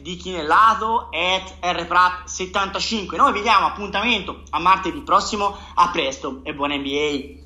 @dichinellato 0.00 1.08
rprat75. 1.12 3.14
Noi 3.14 3.32
vi 3.32 3.42
diamo 3.42 3.66
appuntamento 3.66 4.42
a 4.50 4.58
martedì 4.58 5.02
prossimo. 5.02 5.56
A 5.74 5.90
presto 5.90 6.40
e 6.42 6.52
buona 6.52 6.74
NBA. 6.74 7.41